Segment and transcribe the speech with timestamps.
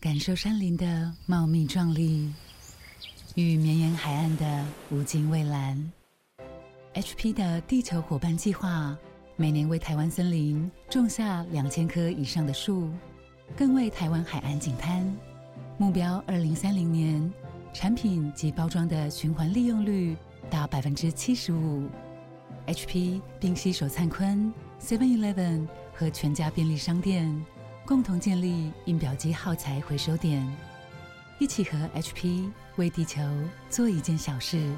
[0.00, 2.32] 感受山林的茂密壮丽
[3.34, 5.92] 与绵延海岸的无尽蔚蓝。
[6.94, 8.96] HP 的地球伙伴计划
[9.36, 12.88] 每年为台湾森林种下两千棵以上的树，
[13.54, 15.06] 更为台湾海岸景滩
[15.76, 17.30] 目标二零三零年
[17.74, 20.16] 产品及包装的循环利用率
[20.48, 21.86] 达百分之七十五。
[22.66, 27.44] HP 并携手灿坤、Seven Eleven 和全家便利商店。
[27.90, 30.46] 共同建立印表机耗材回收点，
[31.40, 33.20] 一起和 HP 为地球
[33.68, 34.72] 做一件小事。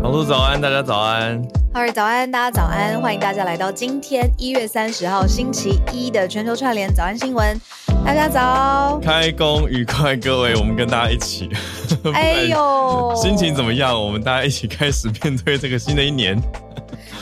[0.00, 1.55] 小鹿早安，大家早安。
[1.76, 2.98] 哈喽，早安，大家早安！
[3.02, 7.54] 欢迎大家来到今天一月三十号星期一的全球串联早安新闻。
[8.02, 11.50] 大家早，开工愉快，各位，我们跟大家一起。
[12.14, 13.94] 哎呦，心情怎么样？
[14.02, 16.40] 我们大家一起开始面对这个新的一年。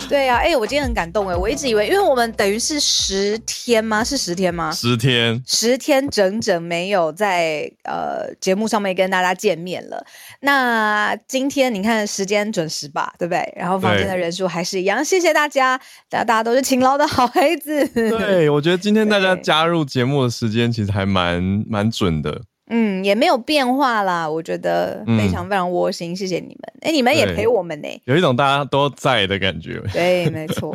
[0.08, 4.05] 对呀、啊，哎、欸，我今天很感动哎，我一直以为，因为我们等于是十天吗？
[4.05, 4.70] 是十天吗？
[4.70, 10.05] 十天，十天整整没有在呃节目上面跟大家见面了。
[10.41, 13.52] 那今天你看时间准时吧，对不对？
[13.56, 17.86] 然后房间的人数还是一样，谢谢大家，大家大家都是勤劳的好孩子。
[17.89, 22.42] 对，我觉得今天大家加入节目的时间其实还蛮蛮准的。
[22.77, 26.72] 嗯，也没有变化啦，我觉得非常非常窝心，嗯、谢谢你们。
[26.80, 29.80] 哎，你们也陪我们呢，有一种大家都在的感觉。
[29.92, 30.75] 对，没 错。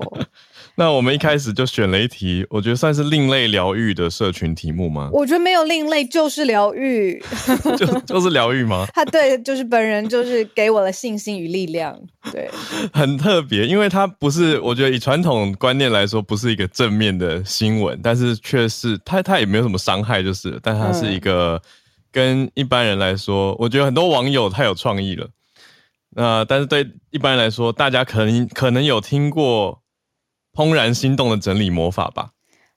[0.75, 5.09] 那我们一开始就选了一题，我觉得算是另类疗愈的社群题目吗？
[5.11, 7.21] 我觉得没有另类，就是疗愈，
[7.75, 8.87] 就就是疗愈吗？
[8.95, 11.99] 他对，就是本人就是给我了信心与力量。
[12.31, 12.49] 对，
[12.93, 21.61] 很特别，因为他不是，我觉得以传统观念来说，不是一个正面的新闻，但是却是他他也没有什么伤害，就是，但他是一个。
[21.61, 21.69] 嗯
[22.11, 25.29] 跟一般人来说，我觉得很多网友太有创意了。
[26.11, 29.81] 那、呃、但是对一般人来说，大家可能可能有听过
[30.59, 32.31] 《怦然心动的整理魔法》吧？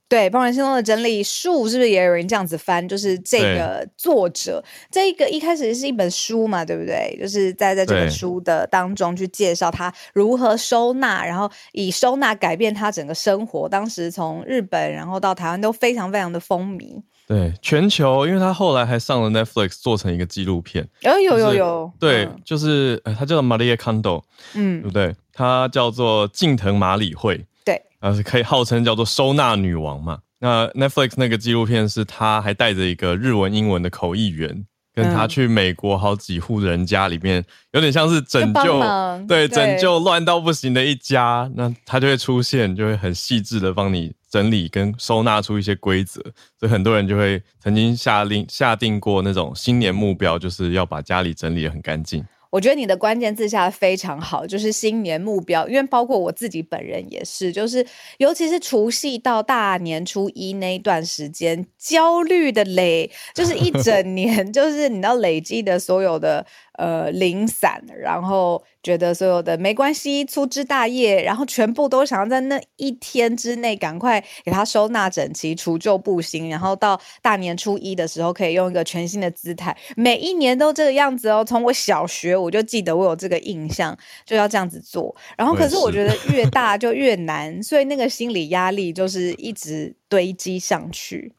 [0.06, 2.86] 对，《怦然心动的整理术》是不是也有人这样子翻？
[2.86, 7.16] 就是这个作者，这个一开始是一本书嘛，对不对？
[7.18, 13.66] 就是在在这本书的当中去介绍他如何收纳，然后以收纳改变他整个生活。
[13.66, 17.02] 当时从日本然后到台湾都非常非常的风靡。
[17.32, 20.86] 对，全球，因为他后来还上了 Netflix，做成一个纪录片。
[21.00, 24.22] 有有有有，对，嗯、就是他叫做 Maria Kondo，
[24.54, 25.14] 嗯，对不对？
[25.32, 30.18] 他叫做近藤麻理惠，对，呃，是可以号称叫做收纳女王嘛。
[30.40, 34.66] 那 Netflix 那个纪录片是他还带着一个日文、英文的口译员。
[34.94, 38.78] 跟他去美国好几户人家里面，有点像是拯救，
[39.26, 46.22] 对，拯救乱到不行的一家，那他就会出现，就会很细致的帮你整理跟收纳出一些规则，
[46.58, 52.24] 所以很多人就会曾经下令下定过那种新年目标，就是要把家里整理得很干净。
[52.48, 57.86] 我觉得你的关键字下的非常好，就是新年目标，因为包括我自己本人也是，就是
[58.18, 66.46] 尤其是除夕到大年初一那一段时间，焦虑的累，就是一整年， 就是你要累积的所有的。
[66.78, 79.76] 呃，零散，然后觉得所有的没关系，粗枝大叶，然后全部都想要在那一天之内赶快给它收纳整齐，除旧布新，然后到大年初一的时候可以用一个全新的姿态。
[79.96, 85.14] 每一年都这个样子哦，从我小学我就记得我有这个印象，就要这样子做。
[85.36, 91.34] 然后可是我觉得 越大就越难，所以那个心理压力就是一直堆积上去。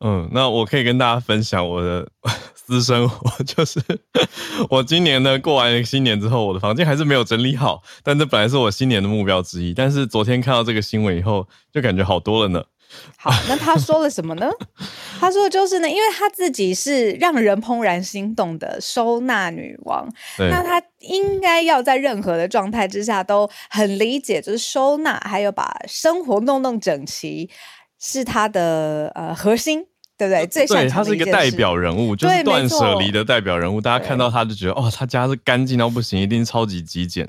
[0.00, 2.08] 嗯，那我可以跟大家分享我的
[2.54, 3.80] 私生活，就是
[4.70, 9.74] 我今年呢过完新年之后，我的房间还是没有整理好，但这本来是我新年的目标之一。
[9.74, 12.62] 但是昨天看到这个新闻以后，就感觉好多了呢。
[13.18, 14.48] 好，那他说了什么呢？
[15.20, 20.08] 他说就是呢，因为他自己是让人怦然心动的收纳女王，
[20.38, 27.50] 那他应该要在任何的状态之下都很理解，就是收纳还有把生活弄弄整齐。
[28.00, 29.84] 是他的呃核心，
[30.16, 30.46] 对不对？
[30.46, 33.80] 最对，他是一个代表人物，就是断舍离的代表人物。
[33.80, 37.28] 大家看到他就觉得，哦，他家是干净到不行，一定超级极简。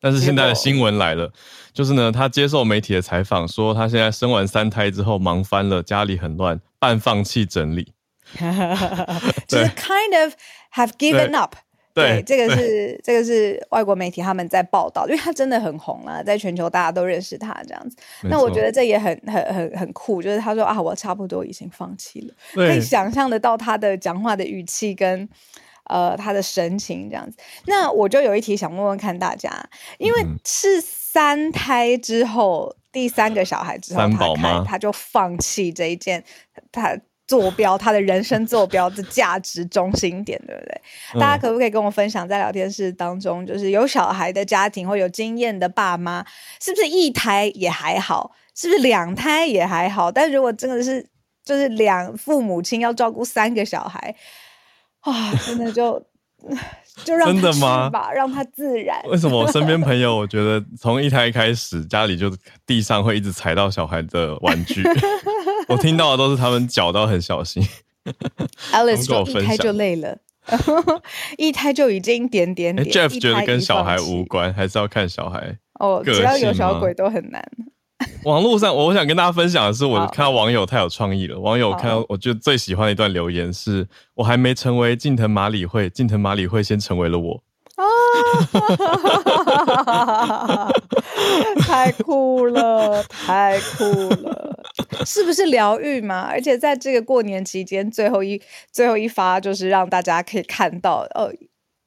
[0.00, 1.32] 但是现在的新闻来了，
[1.72, 7.92] 就是呢，他接受媒体的采访说，他现在生完三胎之后忙翻了，家里很乱，半放弃整理，
[9.46, 10.34] 就是 kind of
[10.74, 11.54] have given up。
[11.94, 17.96] 对，对，这个是这个是外国媒体他们在报道，因为他真的很红了，在全球大家都认识他这样子。
[18.22, 25.28] 那我觉得这也很很很很酷，就是他说啊，我差不多已经放弃了，可以想象得到他的讲话的语气跟
[25.84, 27.36] 呃他的神情这样子。
[27.66, 29.50] 那我就有一题想问问看大家，
[29.98, 36.24] 因为是三胎之后，第三个小孩之后，他就放弃这一件
[36.70, 36.98] 他。
[37.32, 40.82] 坐标，他的人生坐标的价值中心点，对不对？
[41.14, 46.22] 嗯、大家可不可以跟我分享，在聊天室当中，就是有小孩的家庭或有经验的爸妈，
[46.60, 48.32] 是不是一胎也还好？
[48.54, 50.12] 是不是两胎也还好？
[50.12, 51.08] 但如果真的是
[51.42, 54.14] 就是两父母亲要照顾三个小孩，
[55.06, 56.04] 哇，真的就。
[57.04, 57.90] 就让他真的吗？
[58.14, 59.00] 让他自然。
[59.08, 62.30] 为什么我身边朋友，我觉得从一胎开始，家里就
[62.66, 64.82] 地上会一直踩到小孩的玩具。
[65.68, 67.66] 我听到的都是他们脚到很小心。
[68.72, 70.18] Alice 说一胎就累了，
[71.38, 72.86] 一胎就已经点点点。
[72.88, 75.58] Jeff 觉得跟小孩无关，还是要看小孩。
[75.80, 77.42] 哦，只要有小鬼都很难。
[78.24, 81.38] 网络上，我想跟大家分享的是，我看到网友太有创意了。
[81.38, 87.42] 网友看到，我觉得最喜欢的一段留言是：我还没成为近藤麻里惠，近藤麻里惠先成为了我。
[87.76, 87.84] 啊！
[91.60, 93.84] 太酷了，太酷
[94.22, 94.58] 了，
[95.06, 96.20] 是不是疗愈嘛？
[96.20, 98.40] 而且在这个过年期间，最后一
[98.70, 101.32] 最后一发就是让大家可以看到，呃，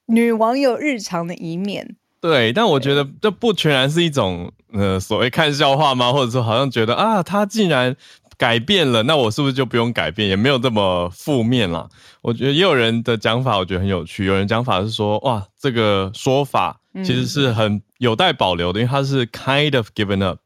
[0.08, 1.96] 女网友日常的一面。
[2.28, 6.12] 对，但我觉得这不全然是一种呃所谓看笑话吗？
[6.12, 7.96] 或者说好像觉得啊，他竟然
[8.36, 10.28] 改变了，那我是不是就不用改变？
[10.28, 11.88] 也没有这么负面啦。
[12.24, 14.26] 我觉得也有人的讲法，我觉得很有趣。
[14.26, 20.40] 有人讲法是说，哇，这个说法其实是很有待保留的，嗯、因为他是 kind of given up。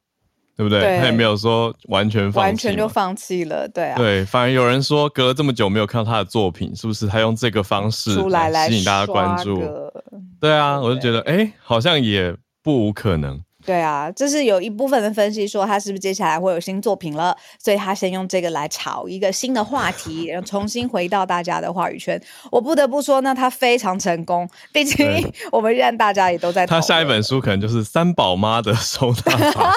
[0.59, 0.81] 对不对？
[0.81, 3.95] 对，他也没有说完全放弃，完全就放弃了，对啊。
[3.95, 9.63] 对，反而有人说隔了这么久没有看到他的作品，是不是他用这个方式来吸引大家关注？
[10.37, 13.39] 对啊，我就觉得，哎，好像也不无可能。
[13.65, 22.19] 对啊，就是有一部分的分析说他是不是接下来会有新作品了，所以他先用这个来炒一个新的话题，然后重新回到大家的话语圈。
[22.51, 26.65] 我不得不说呢，他非常成功，毕竟我们现在大家也都在。
[26.65, 29.73] 他下一本书可能就是三宝妈的收纳法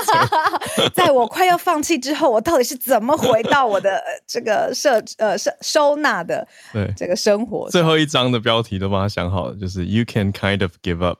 [0.76, 0.88] 则。
[0.94, 7.69] 在我快要放弃之后，我到底是怎么回到我的这个设呃收收纳的对这个生活？
[7.69, 11.19] 最后一章的标题都帮他想好了，就是 You can kind of give up。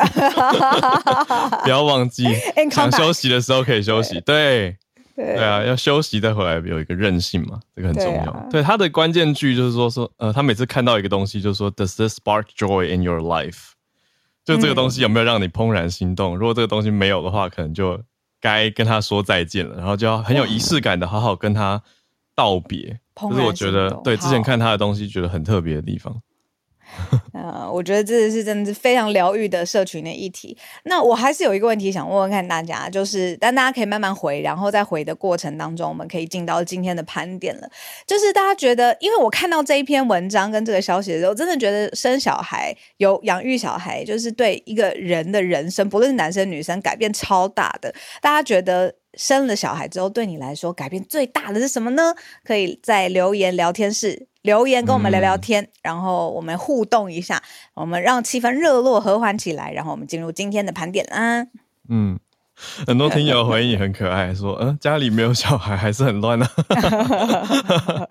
[1.64, 2.24] 不要忘记，
[2.70, 4.20] 想休息的时候可以休息。
[4.20, 4.76] 对，
[5.14, 8.48] 对，啊，要休息再回来，有一个韧性嘛，这个很重要。
[8.50, 13.72] 对，他的关键句就是说说，呃，他每次看到一个东西，就是说，Does this spark joy in your life？
[14.44, 16.36] 就这个东西有没有让你怦然心动？
[16.36, 18.00] 如果这个东西没有的话，可能就
[18.40, 21.80] 该跟他说再见了，然后就要很有仪式感的好好跟他
[22.34, 22.98] 道别。
[23.14, 26.16] 这是我觉得，对，之前看他的东西觉得很特别的地方。
[27.32, 30.56] 呃，我觉得这是真的是非常疗愈的社群的议题。
[30.84, 37.70] 那我还是有一个问题想问问看大家，就是但大家可以慢慢回，然后在回的过程当中，我们可以进到今天的盘点了。
[38.06, 47.94] 就是大家觉得，因为我看到这一篇文章跟这个消息的时候，真的觉得生小孩有养育小孩，就是对一个人的人生，不论是男生女生，改变超大的。
[48.20, 52.14] 大家觉得生了小孩之后，对你来说改变最大的是什么呢？
[52.44, 54.28] 可以在留言聊天室。
[54.42, 57.42] 留言跟我们聊聊天，嗯、然后我们互动一下，
[57.74, 61.46] 我们让气氛热络和缓起来，然后我们进入今天的盘点啦。
[61.90, 62.18] 嗯，
[62.86, 66.50] 很多听友回应也很可爱，说嗯，家里没有小孩还是很乱啊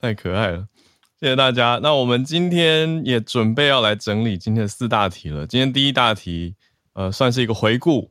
[0.02, 0.66] 太可爱了，
[1.20, 1.78] 谢谢大家。
[1.80, 5.46] 那我们今天也准备要来整理今天的四大题了。
[5.46, 6.56] 今天第一大题，
[6.94, 8.10] 呃，算是一个回顾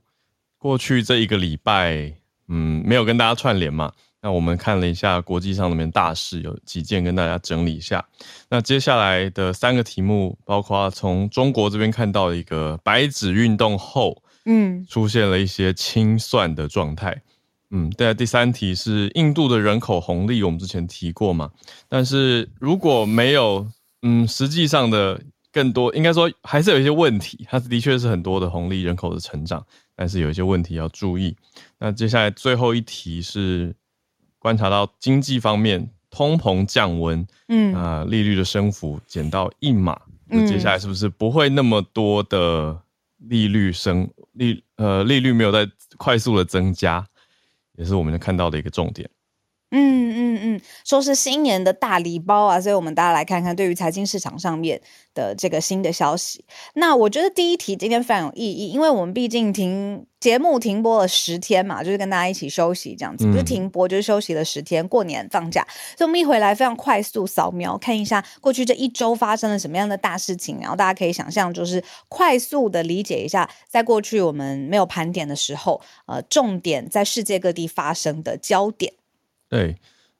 [0.61, 2.13] 过去这一个礼拜，
[2.47, 3.91] 嗯，没有跟大家串联嘛。
[4.21, 8.05] 那我们看了一下国际上那边大事，有几件跟大家整理一下。
[8.47, 17.19] 那接下来的三个题目，包括从中国这边看到一个白纸运动后，嗯，出现了一些清算的状态，
[17.71, 18.13] 嗯，对。
[18.13, 21.49] 第三题是印度的人口红利，我们之前提过嘛。
[21.89, 23.67] 但是如果没有，
[24.03, 25.19] 嗯，实际上的
[25.51, 27.45] 更多，应该说还是有一些问题。
[27.49, 29.65] 它的确是很多的红利人口的成长，
[29.95, 31.35] 但是有一些问题要注意。
[31.79, 33.75] 那接下来最后一题是。
[34.43, 42.75] 观察到经济方面，通膨降温，嗯啊、呃，利率的升幅减到一码，那接下来是不是不会那么多的
[43.17, 47.07] 利率升利呃利率没有在快速的增加，
[47.77, 49.07] 也是我们看到的一个重点。
[49.71, 54.81] 嗯嗯嗯，说是新年的大礼包啊，所以我们大家来看看对于财经市场上面
[55.13, 56.43] 的这个新的消息。
[56.73, 65.65] 那我觉得第一题今天非常有意义，因为我们毕竟停节目停播了十天嘛，就是跟大家一起休息这样子，不是停播就是休息了十天，过年放假，
[65.97, 78.91] 所以我们一回来非常快速扫描看一下过去这一周发生了什么样的大事情，然后大家可以想象就是快速的理解一下，在过去我们没有盘点的时候，呃，重点在世界各地发生的焦点。
[79.51, 79.75] 对，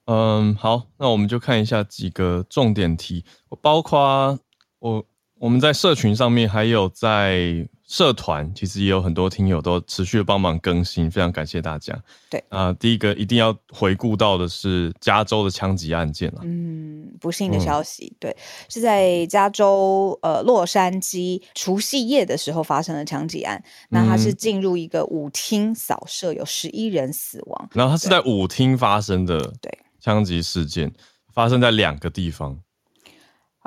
[0.08, 3.24] 嗯，好，那我们就看一下几个重点题，
[3.62, 4.38] 包括
[4.80, 5.06] 我
[5.40, 11.94] 我们在社群上面，还有在社团其实也有很多听友都持续的帮忙更新，非常感谢大家。
[12.30, 16.40] 对啊、呃，第一个一定要回顾到的是加州的枪击案件了。
[16.44, 18.38] 嗯，不幸的消息，嗯、对，
[18.70, 23.62] 是在加州呃洛杉矶除夕夜的时候发生的枪击案。
[23.90, 27.70] 那它是进入一个舞厅扫射，有十一人死亡。
[27.74, 29.70] 然后它是在舞厅发生的，对，
[30.00, 30.90] 枪击事件
[31.34, 32.58] 发生在两个地方。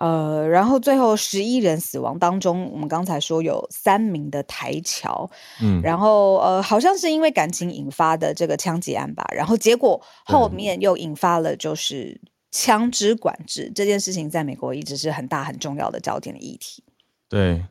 [0.05, 5.31] 呃，然后最后十一人死亡当中，我们刚才说有三名的台侨，
[5.63, 12.21] 嗯，然后呃，好像是因为感情引发的这个枪击案吧，然后结果后面又引发了就是
[12.51, 16.85] 枪支管制这件事情，在美国一直是很大很重要的焦点的议题。
[17.31, 17.65] 对，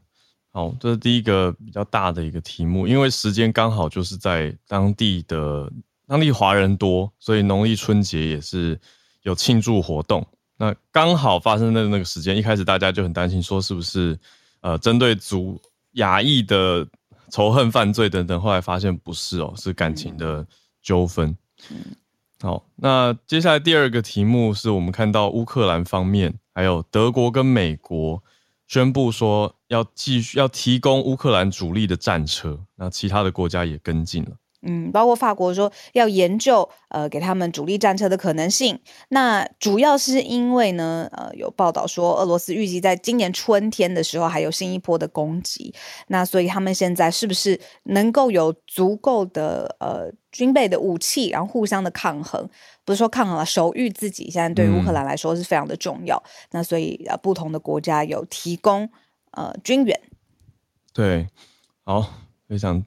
[0.51, 5.71] 好，这是第一个比较大的一个题目，因为时间刚好就是在当地的
[6.07, 8.81] 当地华人多，所以农历春节也是
[9.21, 10.25] 有庆祝活动。
[10.57, 14.17] 那刚好发生的那个时间，一开始大家就很担心，说是不是
[14.61, 15.59] 呃针对族
[15.93, 16.87] 亚裔的
[17.29, 20.45] 仇恨犯罪等等，后来发现不是哦，是感情的
[20.81, 21.35] 纠纷。
[22.41, 28.21] 好，那接下来第二个题目是我们看到乌克兰方面，还有德国跟美国
[28.67, 34.31] 宣布说要继续要提供乌克兰主力的战车，那其他的国家也跟进了。
[34.65, 38.79] 嗯，包括法国说要研究呃给他们主力战车的可能性。
[39.09, 45.73] 那主要是因为呢，呃有报道说俄罗斯预计在今年春天的时候还有新一波的攻击。
[46.07, 52.49] 那所以他们现在是不是能够有足够的呃军备的武器，然后互相的抗衡？
[52.85, 54.29] 不是说抗衡了，守御自己。
[54.29, 56.15] 现在对乌克兰来说是非常的重要。
[56.25, 58.89] 嗯、那所以呃不同的国家有提供
[59.31, 59.99] 呃军援。
[60.93, 61.27] 对，
[61.83, 62.07] 好，
[62.47, 62.85] 非常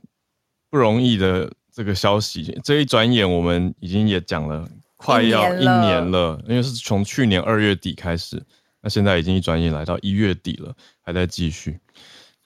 [0.71, 1.53] 不容易的。
[1.77, 4.67] 这个消息，这一转眼我们已经也讲了
[4.97, 8.43] 快要一年了，因为是从去年二月底开始，
[8.81, 11.79] 那现在已经一转眼来到一月底了，还在继续。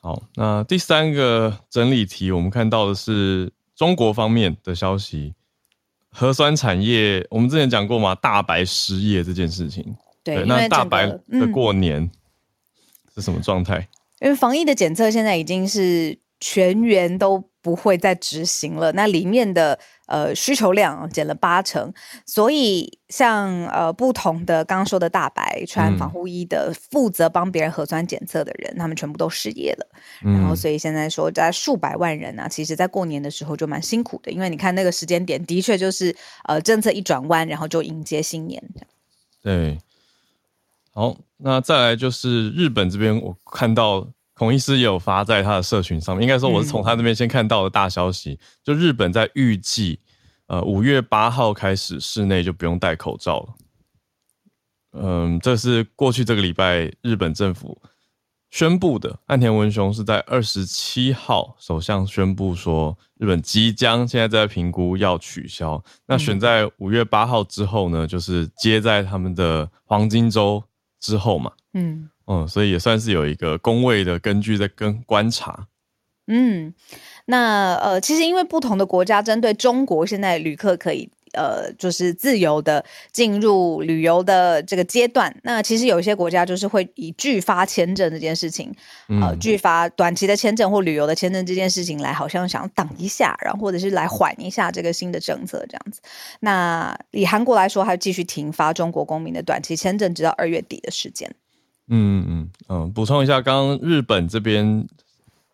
[0.01, 5.33] 好，那第三个整理题，我们看到的是中国方面的消息，
[6.11, 9.95] 核酸产业，我们之前讲过嘛，大白失业这件事情。
[10.25, 12.11] 对，对那大白的过年
[13.15, 13.89] 是什么状态？
[14.21, 17.49] 因为防疫的检测现在已经是全员都。
[17.63, 18.91] 不会再执行了。
[18.93, 21.93] 那里面的呃需求量减了八成，
[22.27, 29.87] 所以像呃不同的刚刚说的大白穿防护衣的，负责帮别人核酸检测的人，嗯、他们全部都失业了。
[30.21, 36.15] 然后所以现在说在数百万人啊，其实在过年的时候就蛮辛苦的，因为你看那个时间点的确就是
[36.45, 38.63] 呃政策一转弯，然后就迎接新年。
[39.43, 39.79] 对，
[40.93, 44.09] 好，那再来就是日本这边，我看到。
[44.41, 50.01] 孔医师也有发在他的社群上面，应该说我是从他那边先看到的大消息，嗯、就日本在预计，
[50.47, 53.55] 呃，五月八号开始室内就不用戴口罩了。
[54.93, 57.83] 嗯，这是过去这个礼拜日本政府
[58.49, 59.15] 宣布的。
[59.27, 65.85] 岸田文雄是在二十七号首相宣布说，日本即将现在在评估要取消。
[66.07, 70.65] 那选在五月八号之后呢，就是接在他们的黄金周
[70.99, 71.53] 之后嘛。
[71.75, 72.09] 嗯。
[72.31, 75.67] 嗯，所以也算是有一个工位的根据在跟观察。
[76.29, 76.73] 嗯，
[77.25, 88.73] 那呃，其实因为不同的国家针对中国现在旅客可以呃，就是自由的进入旅游的这个阶段，那其实有一些国家就是会以拒发签证这件事情，
[89.21, 96.01] 呃，拒发短期的签证或旅游的签证这件事情来，好像想挡一下，然后或者是来缓一下这个新的政策这样子。
[96.39, 101.29] 那以韩国来说，还继续停发中国公民的短期签证，直到二月底的时间。
[101.93, 104.87] 嗯嗯嗯，补充一下，刚刚日本这边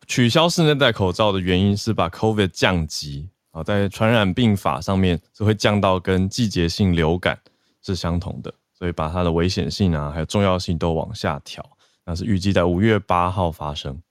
[0.07, 7.39] 取消室内戴口罩的原因是把 COVID 降级啊，在传染病法上面是会降到跟季节性流感
[7.83, 11.65] 是相同的，所以把它的危险性啊还有重要性都往下调。
[12.05, 14.03] 那是预计在五月八号发生。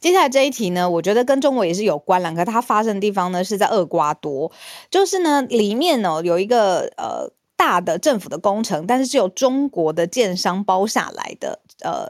[0.00, 4.52] 接下来这一题呢，我觉得跟中国也是有关了，可它发生的地方呢是在厄瓜多，
[4.90, 7.32] 就是呢里面呢有一个呃。
[7.58, 12.06] 大的政府的工程，但是是由中国的建商包下来的，呃，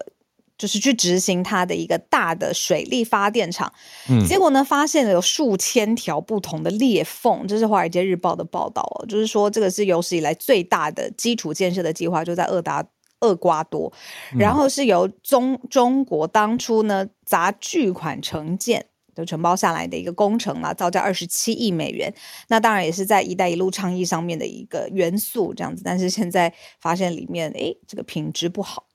[0.58, 3.72] 就是去执行它的一个大的水力发电厂。
[4.10, 12.84] 嗯，结果呢，发现了有数千条不同的裂缝，这是《华尔街日报》的报道哦，就是说这个是有史以来最大的基础建设的计划，就在厄达
[13.20, 13.90] 厄瓜多，
[14.38, 18.84] 然后是由中中国当初呢砸巨款承建。
[19.18, 22.12] 就承包下来的一个工程嘛，造价二十七亿美元。
[22.46, 25.82] 那当然也是在“一带一路”倡议上面的一个元素，这样子。
[25.84, 28.86] 但是现在发现里面，哎，这个品质不好。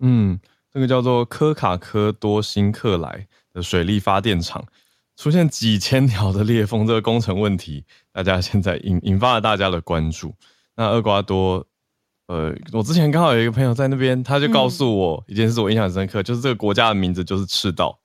[0.00, 0.38] 嗯，
[0.70, 4.62] 这个叫做科卡科多辛克莱的水力发电厂
[5.16, 10.34] 出现几千条的裂缝，这个工程问题，大家现在引引发了大家的关注。
[10.76, 11.66] 那厄瓜多，
[12.26, 17.99] 呃，我之前刚好有一个朋友在那边，他就告诉我一件事，我印象很深刻，嗯、就是这个国家的名字就是赤道。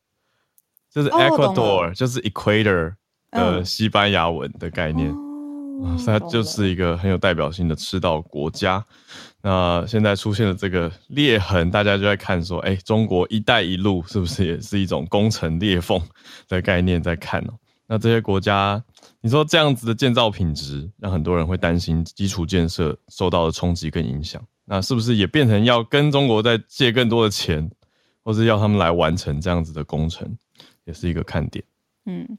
[0.95, 2.93] 就是 Ecuador，、哦、就是 Equator
[3.31, 8.81] 的西班牙文的概念，嗯、它就是一个很有代表性的赤道国家。
[9.41, 16.01] 那现在出现了这个裂痕，大家就在看说，哎、欸，中国“一带一路”是不是也是一种工程裂缝
[16.47, 17.51] 的概念在看呢？
[17.87, 18.81] 那这些国家，
[19.19, 24.41] 你说这样子的建造品质，让很多人会担心基础建设受到的冲击跟影响。
[24.63, 27.69] 那是不是也变成要跟中国再借更多的钱，
[28.23, 30.35] 或是要他们来完成这样子的工程，
[30.85, 31.63] 也是一个看点。
[32.05, 32.37] 嗯。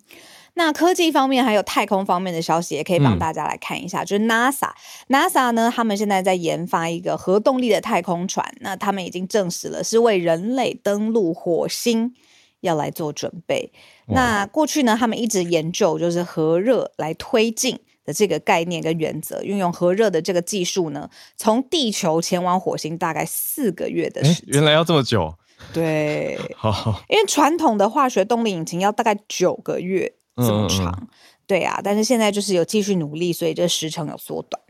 [0.55, 4.03] 那科技方面还有太空方面的消息，也可以帮大家来看一下。
[4.03, 8.51] 嗯、就是 NASA，NASA 呢，他们现在在研发一个核动力的太空船。
[8.61, 12.15] 那他们已经证实了，是为人类登陆火星
[12.61, 13.71] 要来做准备。
[14.07, 24.55] 那过去呢，他们一直研究就是核热来推进的这个概念跟原则，运用核热的这个技术呢，从地球前往火星大概四个月的时间。
[24.55, 25.35] 原来要这么久？
[25.73, 30.13] 对，好，因为传统的化学动力引擎要大概九个月。
[30.39, 31.09] 这么长，嗯、
[31.47, 34.63] 对呀、啊，但是现在就是有继续努力，所以这时程有缩短。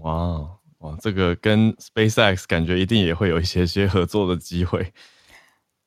[0.00, 0.48] 哇
[0.78, 4.94] 哇，这个跟 SpaceX 感觉一定也会有一些些合作的机会。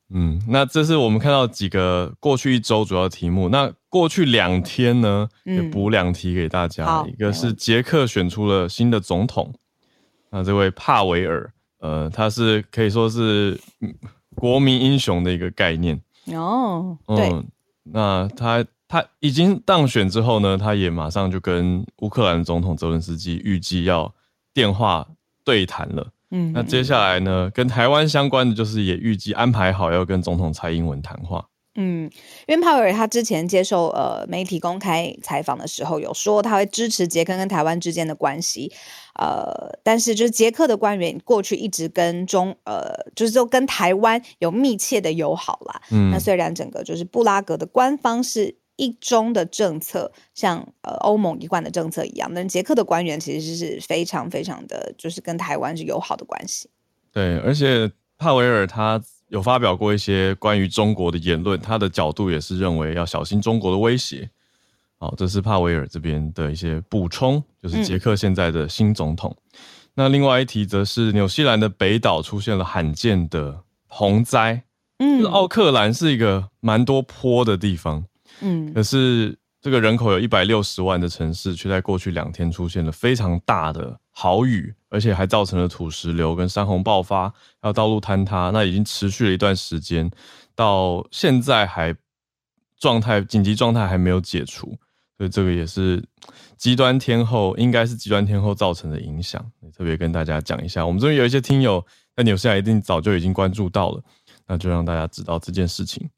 [0.10, 3.50] 嗯，那这是我们看到几个过去一周主要题目。
[3.50, 7.02] 那过去两天呢，也补两题给大家。
[7.02, 9.52] 嗯、一个是捷克选出了新的总统，
[10.30, 13.60] 那这位帕维尔，呃，他是可以说是
[14.38, 16.02] 国民英雄的一个概念。
[16.34, 17.46] 哦，对，嗯、
[17.84, 18.66] 那他。
[18.90, 24.16] 他已经当选之后呢，他也马上就跟乌克兰总统泽连斯基预计要
[24.54, 25.06] 电话
[25.44, 26.08] 对谈了。
[26.32, 31.46] 嗯，那接下来呢，跟台湾相关的就是也预计安排好要跟总统蔡英文谈话。
[31.78, 32.12] 嗯，
[32.48, 38.72] 因为帕维尔他之前接受呃媒体公开采访的时候有说他会支持捷克跟台湾之间的关系。
[39.16, 45.82] 呃，但是就是捷克的官员过去一直跟中呃，就是说跟台湾有密切的友好啦。
[45.92, 48.58] 嗯，那虽然整个就是布拉格的官方是。
[48.80, 56.70] 一中的政策，像呃欧盟一贯的政策一样，但捷克的官员其实是非常非常的就是跟台湾是友好的关系。
[57.12, 64.30] 对，而且帕维尔他有发表过一些关于中国的言论，他的角度也是认为要小心中国的威胁。
[65.00, 69.36] 好，这是帕维尔这边的一些补充，就是捷克现在的新总统。
[69.54, 69.60] 嗯、
[69.94, 74.64] 那另外一题则是纽西兰的北岛出现了罕见的洪灾，
[74.98, 78.04] 嗯，奥克兰是一个蛮多坡的地方。
[78.42, 87.30] 嗯，可是这个人口有一百六十万的城市，却在过去两天出现了非常大的豪雨，而且还造成了土石流跟山洪爆发，
[87.62, 88.50] 还有道路坍塌。
[88.54, 90.10] 那已经持续了一段时间，
[90.56, 91.96] 到现在还
[92.78, 94.78] 状态紧急状态还没有解除，
[95.18, 96.04] 所以这个也是
[96.58, 99.44] 极端天候，应该是极端天候造成的影响。
[99.76, 104.04] 特别跟大家讲一下，我们这边有一些听友在纽西兰一定早就已经关注到了，
[104.46, 106.10] 那就让大家知道这件事情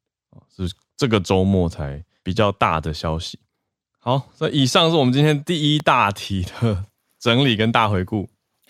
[0.55, 2.03] 是这个周末才。
[2.21, 3.39] 比较大的消息，
[3.97, 6.85] 好，那以上是我们今天第一大题的
[7.17, 8.29] 整理跟大回顾，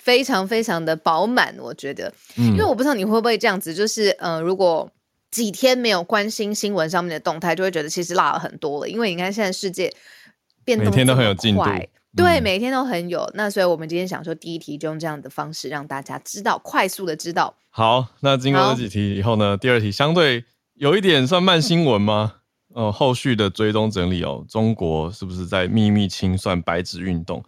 [0.09, 4.89] 非常非常的饱满，我觉得，嗯，因为我不知道你会不会这样子，就是，呃，如果
[5.29, 9.93] 几天没有关心新闻上面的动态，就会觉得其实落了很多了，因为你看现在世界
[10.65, 11.63] 变动，每天都很有进度，
[12.17, 17.53] 对，每天都很有，那所以我们今天想说第一题就用这样的方式让大家知道，快速的知道。
[17.69, 20.43] 好，那经过这几题以后呢，第二题相对
[20.73, 22.33] 有一点算慢新闻吗？
[22.73, 27.43] 哦，后续的追踪整理哦，中国是不是在秘密清算白纸运动？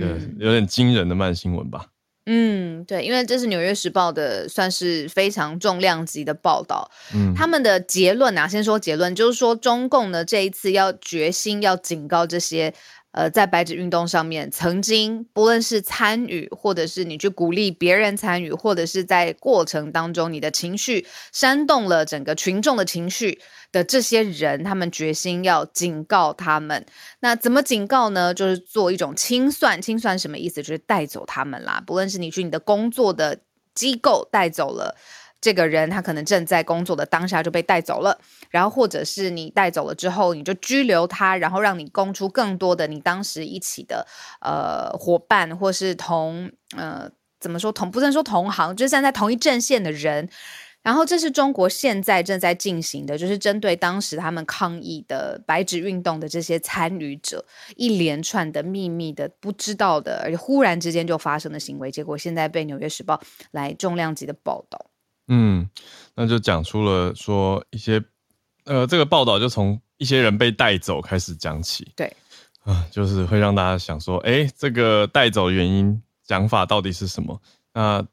[0.00, 1.84] 嗯，有点惊人的慢新闻吧？
[2.30, 6.90] 嗯，对，因为这是《纽约时报》的算是非常重量级的报道。
[7.14, 12.74] 嗯，他们的结论啊，先说结论，就是说中共呢这一次要决心要警告这些。
[13.12, 23.40] 呃，在白纸运动上面，曾经不论是参与，或者是你去鼓励别人参与，或者是在过程当中你的情绪煽动了整个群众的情绪
[23.72, 26.84] 的这些人，他们决心要警告他们。
[27.20, 28.34] 那怎么警告呢？
[28.34, 30.62] 就是做一种清算，清算什么意思？
[30.62, 31.82] 就是带走他们啦。
[31.86, 33.40] 不论是你去你的工作的
[33.74, 34.94] 机构带走了。
[35.40, 38.18] 这个人他可能正在工作的当下就被带走了，
[38.50, 44.06] 然后或者是你带走了之后，你就拘留他，然后让你供出更多的你当时一起的
[44.40, 50.28] 呃伙伴，或是同呃怎么说同不能说同行，就是站在同一阵线的人。
[50.80, 57.44] 然后这是中国现在正在进行的，就是针对当时他们抗议的白纸运动的这些参与者，
[57.76, 63.16] 一连串的秘密的不知道的，而且忽然之间就发生的行为，结果现在被《纽约时报》
[63.50, 64.86] 来重量级的报道。
[65.28, 65.68] 嗯，
[66.14, 68.02] 那就讲出了说一些，
[68.64, 71.92] 呃，这个报道就从一些人被带走开始讲起。
[71.94, 72.06] 对，
[72.64, 77.40] 啊、呃，就是会让大家想说，哎，这个带走原因讲法到底是什么？
[77.74, 78.04] 那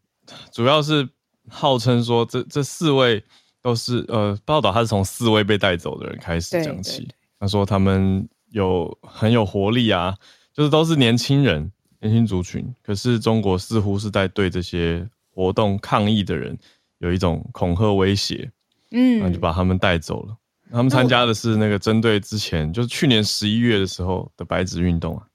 [0.52, 1.08] 主要是
[1.50, 3.24] 号称说这这四位
[3.62, 7.08] 都是呃报道，他是从四位被带走的人开始讲起。
[7.40, 10.16] 他说他们有很有活力啊，
[10.54, 12.74] 就是都是年轻人、年轻族群。
[12.82, 16.58] 可是中国似乎是在对这些活动抗议的人
[17.00, 18.52] 有一种恐吓威胁，
[18.92, 20.38] 嗯，然后就把他们带走了。
[20.72, 25.28] 他们参加的是那个针对之前，就是去年十一月的时候的白纸运动啊。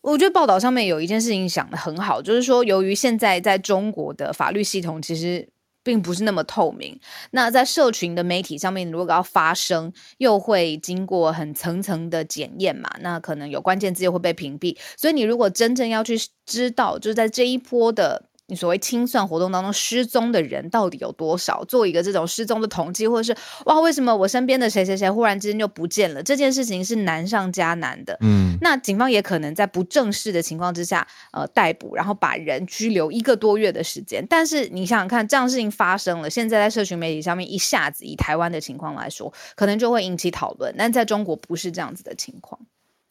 [0.00, 5.48] 我觉得报道上面有一件事情想的很好，就是说，由于现在在中国的法律系统其实
[5.82, 6.98] 并不是那么透明，
[7.32, 18.28] 那在社群的媒体上面，如果要发声，又会经过很层层的检验嘛，那可能有关键字又会被屏蔽，所以你如果真正要去知道，就是在这一波的。
[18.48, 21.64] 你所谓清算活动当中失踪的人到底有多少？
[21.64, 26.22] 做一个这种失踪的统计，或者是哇，为什么我身边的谁谁谁忽然之间就不见了？
[26.22, 28.16] 这件事情是难上加难的。
[28.20, 34.24] 嗯，那警方也可能在不正式的情况之下，呃，逮捕，然后把人拘留一个多月的时间。
[34.30, 40.72] 但是你想想看，这样事情发生了，现在在社群媒体上面一下子以台湾的情况来说，可能就会引起讨论。
[40.78, 42.60] 但在中国不是这样子的情况。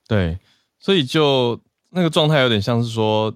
[0.08, 0.39] 对，
[0.80, 3.36] 所以就那个状态有点像是说。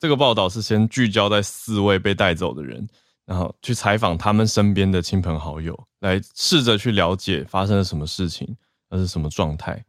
[0.00, 2.88] 这个报道是先聚焦在四位被带走的人，
[3.26, 8.56] 然后去采访他们身边的亲朋好友，来试着去了解发生了什么事情，
[8.88, 9.84] 那是什么状态。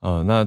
[0.00, 0.46] 呃，那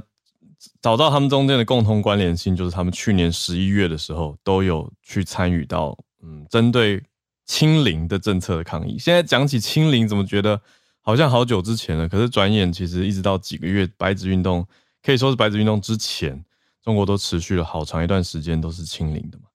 [0.79, 7.03] 找到他们中间的共同关联性，就是他们去年十一月的时候都有去参与到，嗯，针对
[7.47, 8.99] 清零的政策的抗议。
[8.99, 10.61] 现在讲起清零，怎么觉得
[11.01, 12.07] 好像好久之前了？
[12.07, 14.63] 可是转眼其实一直到几个月，白纸运动
[15.03, 16.45] 可以说是白纸运动之前。
[16.83, 19.45] 中国都持续了好长一段时间都是清零的嘛，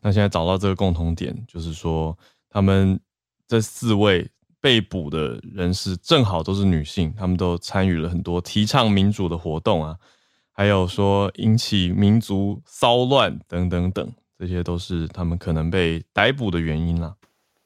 [0.00, 2.16] 那现在找到这个共同点，就是说
[2.48, 2.98] 他们
[3.46, 9.96] 这四位被捕的人士正好都是女性，他们都参与了很多提倡民主的活动啊，
[10.52, 17.16] 还有说引起民族骚乱等等等，这些都是他们可能被逮捕的原因啦。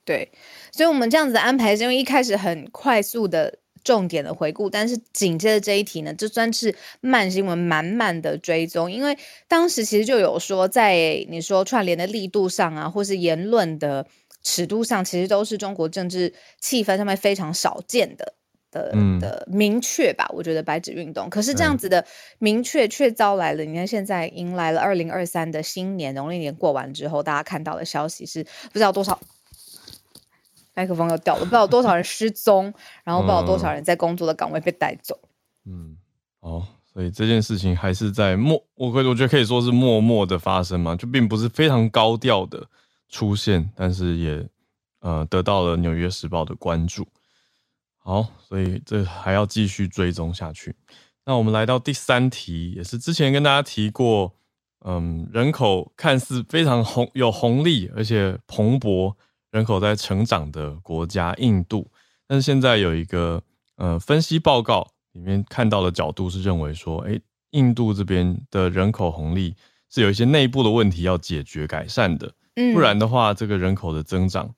[0.05, 0.33] 对，
[0.73, 3.59] 所以我们这样子的安排是因为一开始很快速的。
[3.85, 9.17] 重点的回顾，但是紧接着这一题呢，就算是慢新闻满满的追踪，因为
[9.49, 14.07] 当时其实就有说，在你说串联的力度上啊，或是言论的
[14.43, 18.35] 尺度上，其实都是中国政治气氛上面非常少见的
[18.71, 20.29] 的、嗯、的明确吧。
[20.31, 22.05] 我觉得白纸运动，可是这样子的
[22.39, 23.65] 明确却招来了。
[23.65, 29.21] 你看现在迎来了二零二三的新年，农历年过完之后，大家看到的消息是不知道多少。
[30.75, 32.73] 麦克风又掉了，不知道多少人失踪，
[33.05, 35.19] 然后不知道多少人在工作的岗位被带走。
[35.67, 35.97] 嗯，
[36.41, 42.67] 哦，所以这件事情还是在默，我可我觉得可以说是默默的发生嘛，就并不是非常高调的
[43.09, 44.49] 出现，但是也
[45.01, 47.07] 呃得到了《纽约时报》的关注。
[47.99, 50.75] 好，所以这还要继续追踪下去。
[51.25, 54.33] 那我们来到第三题，也是之前跟大家提过，
[54.85, 59.15] 嗯，人口看似非常红，有红利，而且蓬勃。
[59.53, 61.87] 人口在成长的国家印度，
[62.27, 63.43] 但是现在有一个
[63.77, 69.55] 呃分析报告里面看到的角度是认为说，诶，印度这边的人口红利
[69.91, 72.33] 是有一些内部的问题要解决改善的，
[72.73, 74.55] 不然的话，这个人口的增长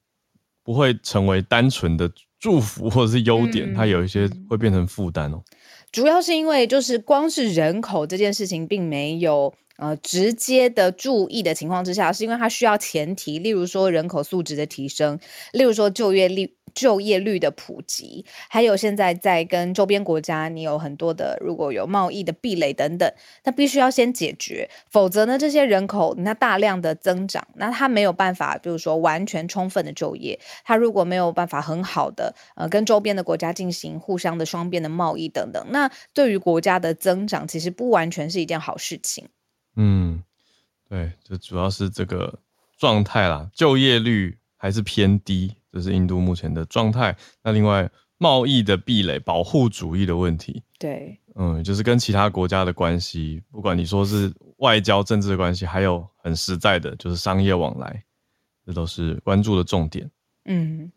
[0.63, 5.43] 不会成为单纯的祝福或者是优点，它有一些会变成负担哦。
[5.91, 9.53] 主要是因为就是光是人口这件事情并没有。
[9.77, 15.19] 呃，直接的注意的情况之下，是因为它需要前提，例如说人口素质的提升，
[15.53, 39.27] 例如说就业率、就业率的普及，还有现在在跟周边国家，你有很多的如果有贸易的壁垒等等，那必须要先解决，否则呢，这些人口那大量的增长，那他没有办法，比如说完全充分的就业，他如果没有办法很好的呃跟周边的国家进行互相的双边的贸易等等，那对于国家的增长，其实不完全是一件好事情。
[39.77, 40.23] 嗯，
[40.89, 42.39] 对，就主要是这个
[42.77, 47.17] 状态啦，就业率还是偏低，这是印度目前的状态。
[47.43, 58.05] 那另外，贸易的壁垒、保护主义的问题，对，嗯，就是跟其他国家的关系，不管你说是外交、政治的关系，还有很实在的，就是商业往来，
[58.65, 60.11] 这都是关注的重点。
[60.45, 60.91] 嗯。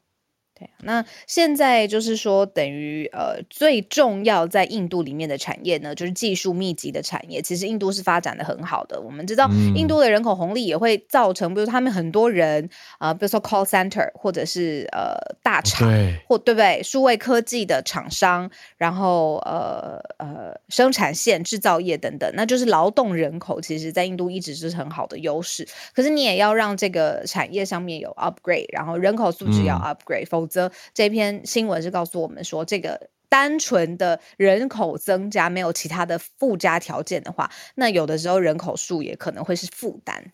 [0.59, 7.39] 对，那现在就是说，等于呃，最重要在印度里面的产业呢，就是技术密集的产业。
[7.43, 8.99] 其实印度是发展的很好的。
[8.99, 12.67] 我们知道，印度的人口红利也会造成，比如他们很多人
[12.97, 16.81] 啊、呃，比如说 call center 或者是呃大厂，对或对不对？
[16.81, 25.67] 数位科技的厂商，然后呃呃生产线制造业等等，那就是劳动人口，其实在印度一直是很好的优势。
[25.93, 30.46] 可是你也要让这个产业上面有 upgrade，然后人口素质要 upgrade，否、嗯。
[30.47, 40.31] 则这篇新闻是告诉我们说，这个单纯的人口增加没有其他的附加条件的话，那有的时候人口数也可能会是负担。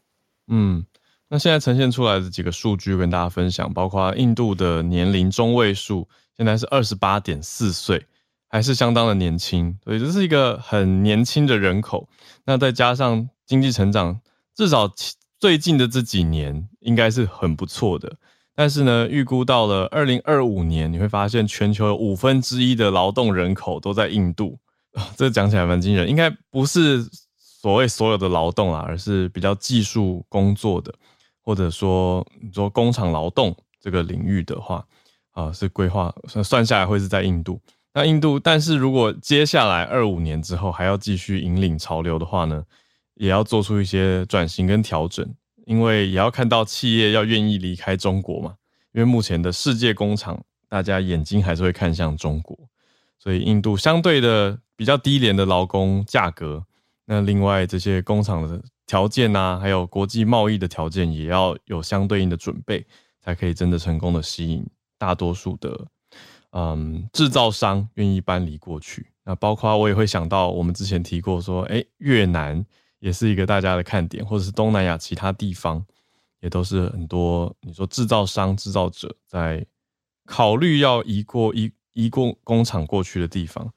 [0.48, 0.86] 嗯，
[1.30, 8.06] 那现在呈现出来的几个数据跟大家分享，包括印度的年龄中位数现在是二十八点四岁，
[8.48, 12.08] 还是相当的年轻，所以这是一个很年轻的人口。
[12.46, 14.22] 那再加上经济成长，
[14.54, 14.92] 至少
[15.40, 18.18] 最近的这几年应该是很不错的。
[18.56, 24.60] 但是呢，预估到了二零二五年，你会发现全球有五分之一的劳动人口都在印度。
[25.18, 27.04] 这讲起来蛮惊人，应该不是
[27.38, 30.94] 所谓所有的劳动啊，而是比较技术工作的。
[31.46, 34.86] 或者说，你说工厂劳动这个领域的话，
[35.32, 37.60] 啊，是规划算算下来会是在印度。
[37.94, 42.64] 那印度，但是如果接下来二五年之后还要继续引领潮流的话呢，
[43.16, 45.28] 也要做出一些转型跟调整，
[45.66, 48.56] 因为也要看到企业要愿意离开中国嘛。
[48.94, 52.58] 因为目前的世界工厂，大家眼睛还是会看向中国，
[53.18, 56.66] 所以印度相对的比较低廉的劳工价格，
[57.06, 58.62] 那另外这些工厂的。
[58.86, 62.86] 条件呐、啊，还有国际贸易的条件，也要有相对应的准备，
[63.22, 64.64] 才可以真的成功的吸引
[65.00, 65.88] 大多数的
[66.52, 69.08] 嗯制造商愿意搬离过去。
[69.24, 72.64] 那包括我也会想到，我们之前提过说，哎，越南
[73.04, 75.86] 也是一个大家的看点，或者是东南亚其他地方，
[76.40, 79.66] 也都是很多你说制造商、制造者在
[80.26, 83.70] 考虑要移过移移过工厂过去的地方。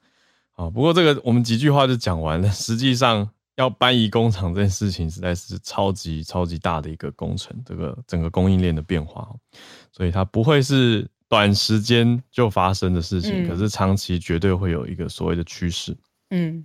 [0.53, 3.29] 啊，不过这个我们几句话就讲完了，实际上。
[3.57, 9.27] 要搬移工厂这件事情实在是超级超级大的一个工程，这个整个供应链的变化，
[9.91, 15.97] 所以它不会是短时间就发生的事情，嗯、可是长期绝对会有一个所谓的趋势。
[16.29, 16.63] 嗯，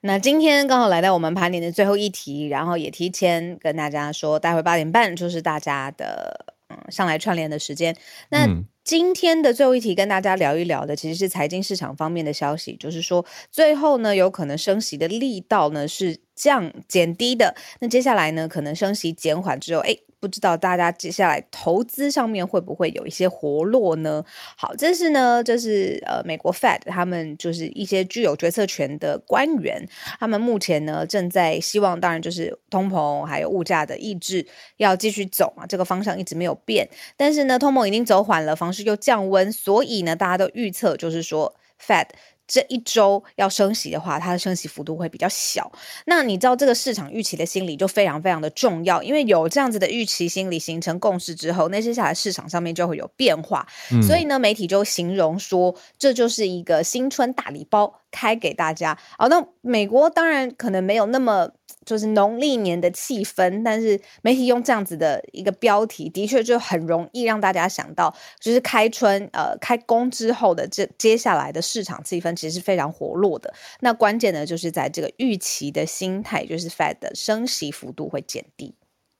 [0.00, 7.96] 那今天刚好来到我们盘点的最后一题，然后也提前跟大家说，待会八点半就是大家的嗯上来串联的时间。
[8.30, 17.54] 那、嗯今天的最后一题跟大家聊一聊的，其实是财经市场方面的消息，就是说最后呢，有可能升息的力道呢是降减低的。
[17.80, 19.94] 那接下来呢，可能升息减缓之后，哎。
[20.20, 24.24] 不知道大家接下来投资上面会不会有一些活络呢？
[24.56, 29.86] 好，这是呢，这是呃美国 Fed 他们就是一些具有决策权的官员，
[30.18, 34.46] 他们目前呢正在希望，当然就是通膨还有物价的抑制
[34.78, 36.88] 要继续走啊，这个方向一直没有变。
[37.16, 42.06] 但是呢，通膨已经走缓了，房市又降温，所以呢，大家都预测就是说 Fed。
[42.48, 45.70] 这一周要升息的话，它的升息幅度会比较小。
[46.06, 53.64] 那你知道这个市场预期的心理就非常非常的重要，因为有这样子的预期心理形成共识之后，那接下来市场上面就会有变化。
[53.92, 58.98] 嗯、所以呢，媒体就形容说，这就是一个新春大礼包开给大家。
[59.18, 61.50] 哦，那美国当然可能没有那么。
[61.88, 73.54] 就是农历年的气氛，但是媒体用这样子的一个标题，的确就很容易让大家想到，就是开春呃开工之后的这接下来的市场气氛其实是非常活络的。
[73.80, 78.74] 那关键呢，就是在这个预期的心态，就是 Fed 的升息幅度会减低。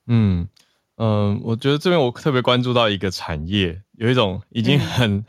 [0.07, 0.46] 嗯
[0.96, 5.24] 嗯、呃，我觉得这边我特别关注到一个产业，有一种已经很、嗯、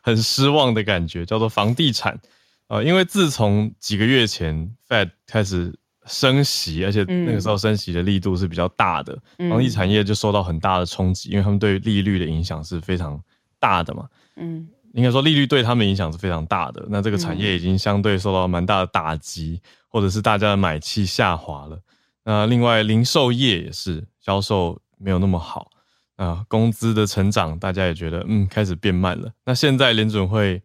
[0.00, 2.20] 很失望的感觉，叫做房地产。
[2.68, 5.74] 呃，因为自从几个月前 Fed 开始。
[6.06, 13.20] 升息，而且那个时候升息的力度是比较大的，嗯、房地产业就受到很大的冲击，因为他们对利率的影响是非常
[13.58, 14.06] 大的嘛。
[14.36, 16.86] 嗯，应该说利率对他们影响是非常大的。
[16.88, 21.78] 那这个产业已经相对受到蛮大的打击，或者是大家的买气下滑了。
[22.24, 25.70] 那另外零售业也是销售没有那么好
[26.16, 29.30] 啊，工资的成长大家也觉得嗯开始变慢了。
[29.44, 30.62] 那现在联准会。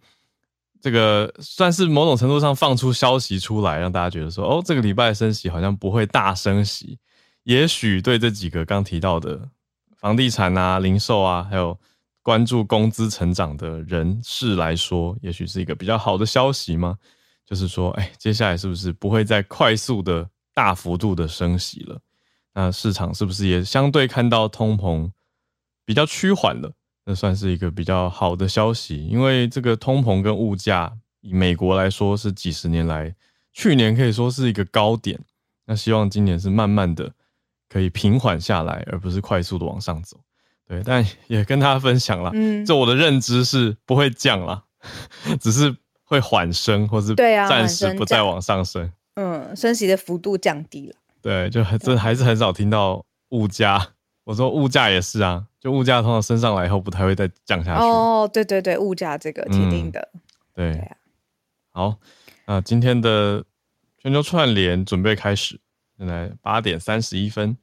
[0.82, 6.98] 这个算是某种程度上放出消息出来，让大家觉得说，哦，这个礼拜升息好像不会大升息，
[7.44, 9.50] 也许对这几个刚提到的
[9.98, 11.78] 房地产啊、零售啊，还有
[12.22, 16.98] 关注工资成长的人士来说，也许是一个比较好的消息吗？
[17.46, 22.00] 就是说，哎，接下来是不是不会再快速的大幅度的升息了？
[22.54, 25.12] 那市场是不是也相对看到通膨
[25.86, 26.72] 比较趋缓了？
[27.10, 33.16] 这算是一个比较好的消息，因为这个通膨跟物价，以美国来说是几十年来，
[33.52, 35.20] 去年可以说是一个高点。
[35.66, 37.12] 那希望今年是慢慢的
[37.68, 40.18] 可以平缓下来，而不是快速的往上走。
[40.68, 44.66] 对，但 也跟大家分享了，嗯，就我的认知是不会降了，
[45.42, 48.94] 只是会缓升，或是对啊暂时不再往上升。
[49.16, 50.96] 嗯，升息的幅度降低了。
[51.24, 53.94] 对，就还真还是很少听到物价。
[54.30, 55.44] 我说物价也是啊。
[55.60, 57.84] 就物价通常升上来以后，不太会再降下去。
[57.84, 60.00] 哦，对对对，物价这个铁定的。
[60.14, 60.22] 嗯、
[60.54, 60.98] 对，对啊、
[61.72, 61.98] 好，
[62.46, 63.44] 那今天的
[63.98, 65.60] 全球串联准备开始，
[65.98, 67.58] 现在八点三十一分，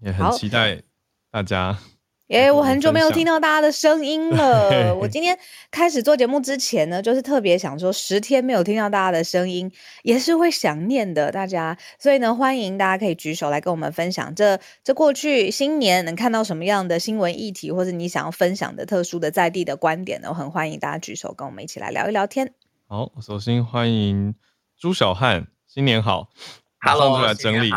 [0.00, 0.80] 也很期待
[1.30, 1.76] 大家
[2.32, 4.94] 耶，yeah, 我很久没有听到大家的声音了。
[4.96, 5.38] 我今天
[5.70, 9.70] 开始做节目之前呢，就是特别想说，十天没有听到大家的声音，
[10.02, 11.76] 也是会想念的，大家。
[11.98, 20.28] 所以呢，欢迎大家可以举手来跟我们分享这，这这过去新年能看到什么样的新闻议题，或者你想要分享的特殊的在地的观点呢？
[20.30, 22.54] 我很欢迎大家举手，跟我们一起来聊一聊天。
[22.88, 24.34] 好，首先欢迎
[24.78, 26.30] 朱小汉，新年好
[26.80, 27.70] ，Hello，来整理。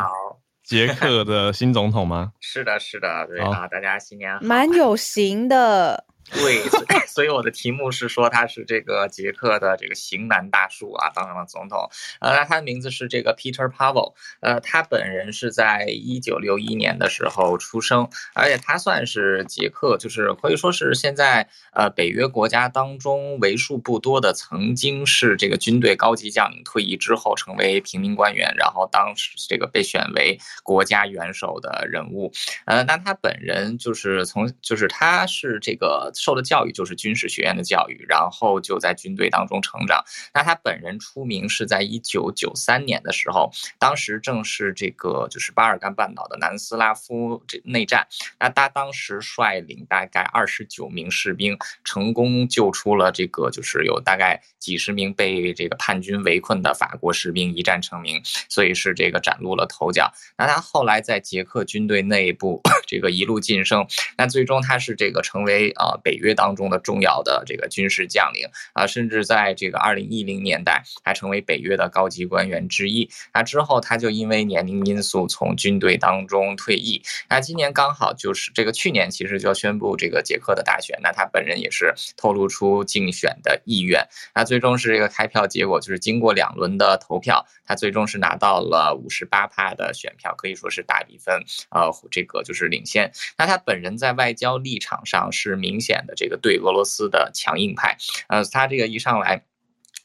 [0.65, 2.31] 捷克的新总统吗？
[2.41, 6.04] 是的，是的，对啊，大家新年好，蛮有型的。
[6.33, 11.87] 对，所以我的题目是说他是这个捷克的这个型男大叔啊，当上了总统。
[12.19, 32.31] 呃，那他的名字是这个 Peter Pavel，呃，他本人是在一九六一年的时候出生，而且他算是捷克，就是可以说是现在呃北约国家当中为数不多的曾经是这个军队高级将领退役之后成为平民官员，然后当时这个被选为国家元首的人物。
[32.65, 36.11] 呃，那他本人就是从就是他是这个。
[36.15, 40.03] 受的教育就是军事学院的教育，然后就在军队当中成长。
[40.33, 48.07] 那他本人出名是在一九九三年的时候，当时正是这个就是巴尔干半岛的南斯拉夫这内战。
[48.39, 60.13] 那他当时率领大概二十九名士兵，成功救出了这个就是有大概几十名被这个叛军围困的法国士兵，一战成名，所以是这个崭露了头角。
[60.37, 63.85] 那他后来在捷克军队内部 这个一路晋升，
[64.17, 65.97] 那最终他是这个成为啊。
[66.05, 73.09] 北约当中的重要的这个军事将领啊，甚至在这个二零一零年代还成为北约的高级官员之一。
[73.33, 77.01] 那之后他就因为年龄因素从军队当中退役。
[77.27, 84.07] 那今年刚好就是这个去年其实就宣布这个捷克的大选，那他本人也是透露出竞选的意愿。
[84.35, 93.11] 那最终是这个开票结果，就是经过两轮的投票，他最终是拿到了五十八趴的选票，可以说是大比分，呃，这个就是领先。
[93.39, 95.94] 那他本人在外交立场上是明显。
[96.07, 97.95] 的这个对俄罗斯的强硬派，
[98.29, 99.45] 呃，他这个一上来，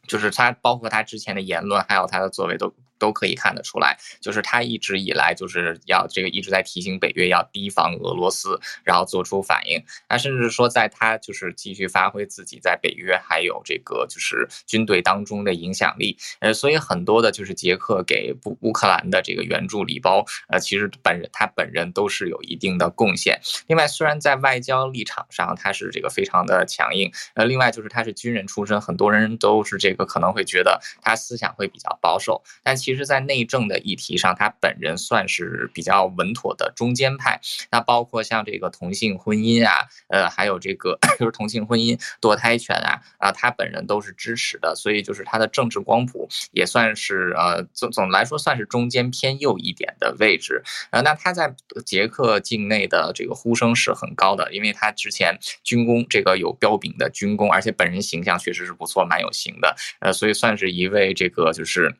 [0.06, 2.74] 就是他包括他之前的言论，还有他的作为都。
[3.00, 9.82] 都可以看得出来，就是他一直以来就是要这个一直在提醒北约要提防俄罗斯，然后做出反应。
[10.08, 16.16] 那甚至说，在他就是继续发挥自己在北约还有这个就是军队当中的影响力。
[16.40, 23.40] 呃，所以很多的就是捷克给乌乌克兰的这个援助礼包，呃，其实本人他本人都是有一定的贡献。
[23.66, 32.89] 另外，虽然在外交立场上他是这个非常的强硬，呃，另外就是他是军人出身，很多人都是这个可能会觉得他思想会比较保守，但其。
[32.90, 37.40] 其实，在内政的议题上，他本人算是比较稳妥的中间派。
[37.70, 44.74] 那包括像这个同性婚姻啊，呃，还有这个 就是同性婚姻、堕胎权啊，啊，他本人都是支持的。
[44.74, 50.60] 所以，就是他的政治光谱也算是呃，总总来说算是中间偏右一点的位置。
[50.90, 51.54] 呃，那他在
[51.86, 59.76] 捷克境内的这个呼声是很高的，因为他之前军功这个有彪炳的军功，而且本人形象确实是不错，蛮有型的。
[60.00, 61.94] 呃，所以算是一位这个就是。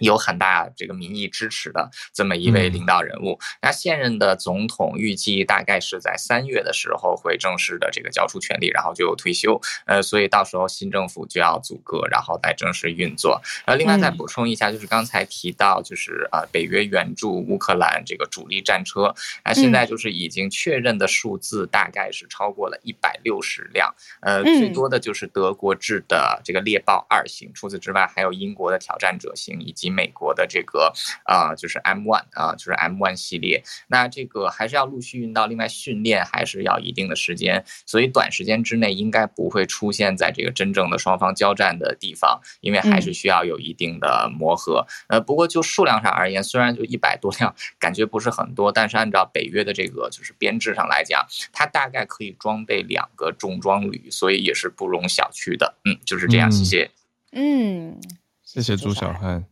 [0.00, 9.60] 有很大这个民意支持的这么一位领导人物，嗯、那现任的总统预计大概是在三月的时候会正式的这个交出权力，然后就退休。
[9.86, 13.40] 呃，所以到时候新政府就要组阁，然后再正式运作。
[13.66, 23.94] 呃，另外再补充一下，就是刚才提到，就是呃北约援助乌克兰这个主力战车，那、呃、现在就是已经确认的数字大概是超过了一百六十辆。
[24.22, 29.83] 呃，最多的就是德国制的这个猎豹二型，除此之外还有英国的挑战者型以及。
[29.84, 30.92] 及美国的这个
[31.24, 35.44] 啊、呃，就是 M one 啊、呃，就是 M one 系列，那这个还是要陆续运到。
[35.46, 44.86] 另外训练还是要一定的时间，所以短时间之内应该不会出现在这个真正的双方交战的地方，因为还是需要有一定的磨合。
[45.08, 55.74] 呃，不过就数量上而言，虽然就一百多辆，感觉不是很多，但是按照北约的这个就是编制上来讲，它大概可以装备两个重装旅，所以也是不容小觑的。
[55.84, 56.50] 嗯，就是这样。
[56.50, 56.90] 谢谢。
[57.32, 58.00] 嗯，
[58.42, 59.44] 谢谢朱小汉。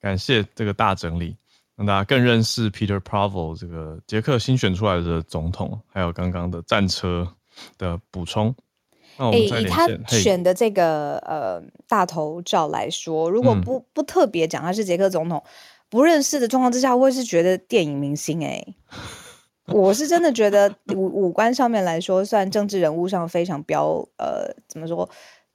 [0.00, 1.36] 感谢这个大整理，
[1.76, 7.28] 让大家更认识 Peter Pavel 这个捷克新选出来的总统，还有刚刚的战车
[7.76, 8.54] 的补充。
[9.18, 15.42] 那我们再连线，以他选的这个呃大头照来说，如果不、嗯、不特别讲他是捷克总统，
[15.90, 18.74] 不认识的状况之下，我会是觉得电影明星哎、欸，
[19.66, 25.06] 我是真的觉得五五官上面来说，算政治人物上非常标呃怎么说？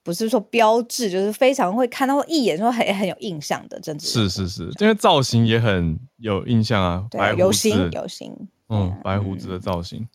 [0.06, 4.04] 不是说标志，就是非常会看到一眼说很很有印象的真的。
[4.04, 10.08] 是是是，因为造型也很有印象啊，对白胡子，有型有型，嗯，白胡子的造型。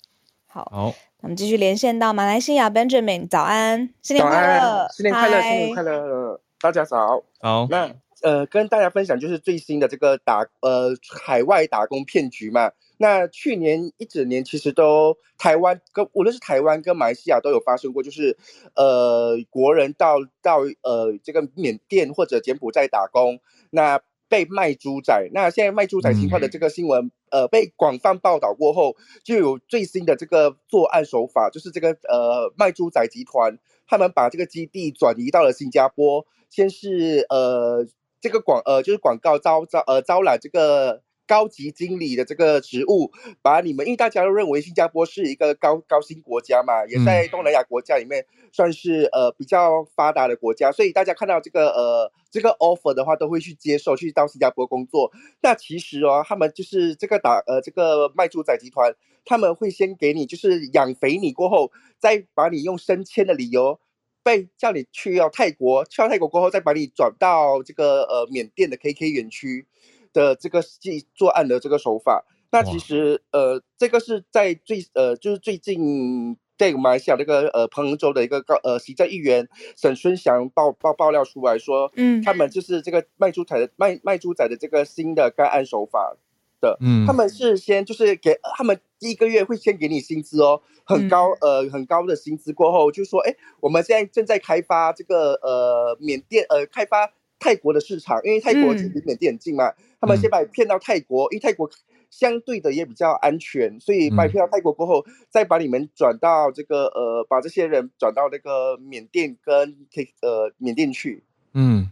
[0.46, 7.24] 好，好，我们继续连线到马来西亚 Benjamin，早安，新年快乐，新年快乐，新年快乐，大家早。
[7.40, 7.90] 好，那
[8.22, 10.94] 呃，跟大家分享就是最新的这个打呃
[11.24, 12.70] 海外打工骗局嘛。
[13.02, 18.36] 那去年一整年其实都台湾跟无论是台湾跟马来西亚都有发生过，就是
[18.74, 23.40] 呃国人到到呃这个缅甸或者柬埔寨打工，
[23.70, 25.30] 那被卖猪仔。
[25.32, 28.94] 那现在卖猪仔情况的这个新闻，呃被广泛报道过后，
[29.24, 37.86] 就有最新的这个作案手法，就是这个呃卖猪仔集团，他们把这个基地转移到了新加坡，先是呃
[38.20, 41.00] 这个广呃就是广告招招呃招揽这个。
[41.30, 55.12] 高级经理的这个职务，把你们，因为大家都认为新加坡是一个高高薪国家嘛，也在东南亚国家里面算是呃比较发达的国家，所以大家看到这个呃这个 offer 的话，都会去接受，去到新加坡工作。
[55.40, 58.92] 那其实哦，他们就是这个打呃这个卖猪仔集团，
[59.24, 61.70] 他们会先给你就是养肥你过后，
[62.00, 63.78] 再把你用升迁的理由
[64.24, 69.68] 被叫你去到泰国，去到泰国过后，再把你转到这个呃缅甸的 KK 园区。
[70.12, 86.16] 的这个记作案的这个手法，那其实呃，这个是在最呃，就是最近在马来西亚这个呃彭州的一个高呃行政议员沈春祥爆爆爆料出来说，嗯，他们就是这个卖猪仔的卖卖猪仔的这个新的该案手法
[86.60, 97.12] 的，嗯，他们是先就是给他们第一个月会先给你薪资哦，很高、嗯、呃很高的薪资过后就说，哎，我们现在正在开发这个呃缅甸呃开发。
[97.40, 101.68] 泰国的市场，因为泰国离缅甸很近嘛，嗯、他们先把你骗到泰国，因为泰国
[102.10, 109.74] 相对的也比较安全，所以把你骗到泰国过后，嗯、再把你们转到这个呃，把这些人转到那个缅甸跟
[110.20, 111.24] 呃缅甸去。
[111.54, 111.90] 嗯，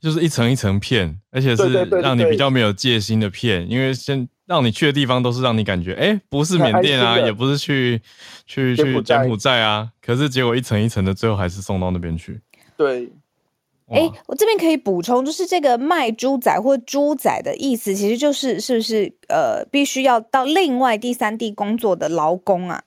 [0.00, 1.68] 就是一层一层骗，而且是
[2.02, 8.00] 让你比较没有戒心的骗，因为先让你去的地方都是让你感觉，哎，不是缅甸啊，也不是去
[8.46, 12.40] 去去柬埔寨啊，可是结果一层一层的，最后还是送到那边去。
[12.76, 13.12] 对。
[13.88, 22.82] 哎，我这边可以补充，就是这个卖猪仔或猪仔的意思，其实就是是不是呃，必须要到另外第三地工作的劳工啊？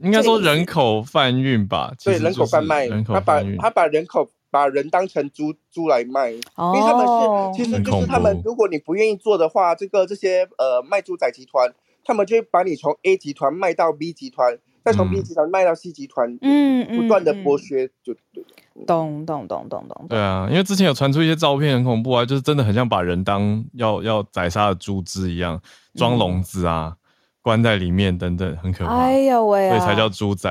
[0.00, 1.92] 应该说人口贩运吧？
[2.02, 11.72] 对，人口贩卖，他把他把人口把人当成猪猪来卖，哦、因为他们是其实就是他们，如果你不愿意做的话，这个这些呃卖猪仔集团，
[12.04, 18.44] 他们就会把你从 A 集团卖到 B 集团，再从 B 集团卖到 C 集团，嗯，不断的剥削，就对。
[18.86, 20.06] 咚咚咚咚咚！
[20.08, 25.60] 对啊，因为之前有传出一些照片，很恐怖啊，就是真的很像把人当要要宰杀的猪只一样，
[25.94, 26.96] 装笼子啊，嗯、
[27.42, 28.96] 关在里面等等，很可怕。
[28.96, 30.50] 哎呦喂、啊，所以才叫猪仔。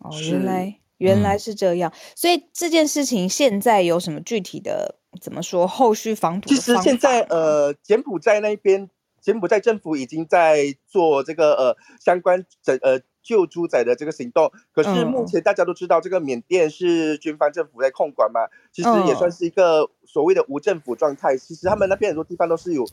[0.00, 6.48] 哦，原来原来是这样，嗯、所以这件事情现在有什么具体的怎么说后续防堵？
[6.48, 8.88] 其实现在呃，柬埔寨那边，
[9.20, 13.00] 柬埔寨政府已经在做这个呃相关整呃。
[13.26, 21.36] 救猪仔的这个行动，可是目前大家都知道，这个缅甸是军方政府在控管嘛，其实也算是一个所谓的无政府状态。
[21.36, 22.86] 其实他们那边很多地方都是有武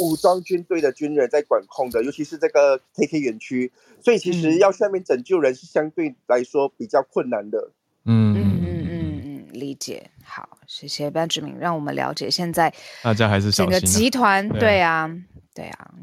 [0.00, 3.70] 武装军队的军人在管控的，尤其是这个 KK 园区，
[4.02, 7.70] 所以其实要下面拯救人是相对来说比较困难的。
[8.06, 10.10] 嗯嗯嗯嗯嗯，理解。
[10.24, 15.08] 好，谢谢班智铭，让我们了解现在大家还是整个集团，对啊，
[15.54, 15.94] 对啊。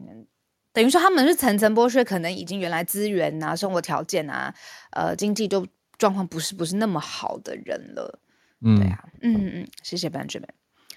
[0.78, 4.54] 等于说他们是层层剥削，可能已经原来资源啊、生活条件啊、
[4.92, 5.66] 呃经济都
[5.98, 8.20] 状况不是不是那么好的人了。
[8.62, 10.48] 嗯，对啊，嗯嗯嗯，谢谢班智铭。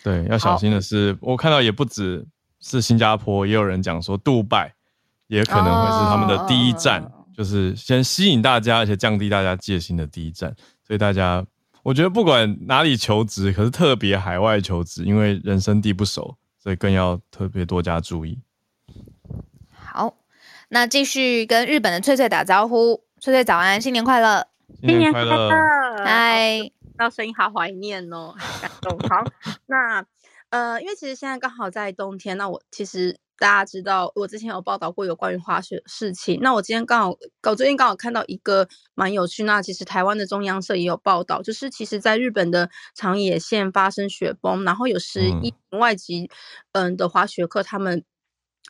[0.03, 2.27] 对，要小心的是，我看到也不只
[2.61, 4.75] 是新加坡，也有人讲说，杜拜
[5.29, 10.55] 也可能会是他们的第一站，哦、就是先吸引大家，而且降低大家戒心的第一站。
[10.87, 11.43] 所以大家，
[11.83, 18.39] 我觉得不管哪里求职，可是特别海外求职，因为人生地不熟，所以更要特别多加注意。
[19.93, 20.17] 好，
[20.69, 23.03] 那继续跟日本的翠翠打招呼。
[23.19, 24.47] 翠翠早安，新年快乐！
[24.83, 25.51] 新年快乐！
[26.05, 28.33] 嗨，到声音好怀念哦，
[28.63, 28.97] 感动。
[29.09, 29.25] 好，
[29.67, 30.07] 那
[30.51, 36.39] 呃，因为其实现在刚好在冬天，那我其实大家知道，我之前有报道过有关于滑雪的事情。
[36.41, 39.43] 那我今天刚好，我最近刚好看到一个蛮有趣。
[39.43, 46.31] 那其实台湾的中央社也有报道，就是其实在日本的长野县发生雪崩，然后有十一名外籍
[46.73, 48.05] 嗯的滑雪客他们。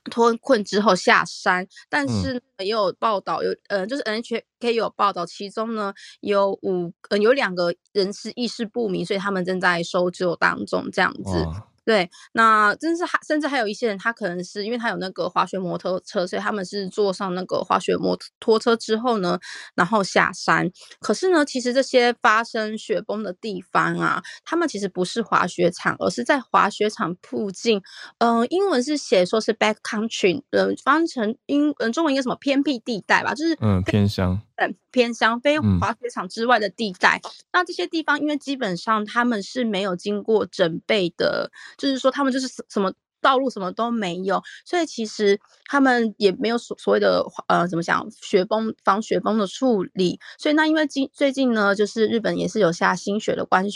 [0.04, 11.46] 脱困之后下山，但是也有报道，有呃，就是 NHK 有报道，其中呢有五呃有两个人是意识不明，所以他们正在搜救当中，这样子。
[11.84, 19.38] 对，那真是还甚至还有一些人，他可能是因为他有那个滑雪摩托车，所以他们是坐上那个滑雪摩托车之后呢，
[19.74, 20.70] 然后下山。
[21.00, 27.80] 可是呢，其实这些发生雪崩的地方啊，他们其实不是滑雪场，而是在滑雪场附近。
[28.18, 34.40] 嗯、英文是写说是 back country，嗯、呃，翻成英嗯中文应该什么偏僻地带吧，就是嗯偏乡。
[34.90, 53.70] 偏乡非滑雪场之外的地带，嗯、那这些地方因为基本上他们是没有经过准备的，就是说他们就是什么道路什么都没有，所以其实他们也没有所所谓的呃怎么讲雪崩防雪崩的处理，所以那因为近最近呢，就是日本也是有下新雪的关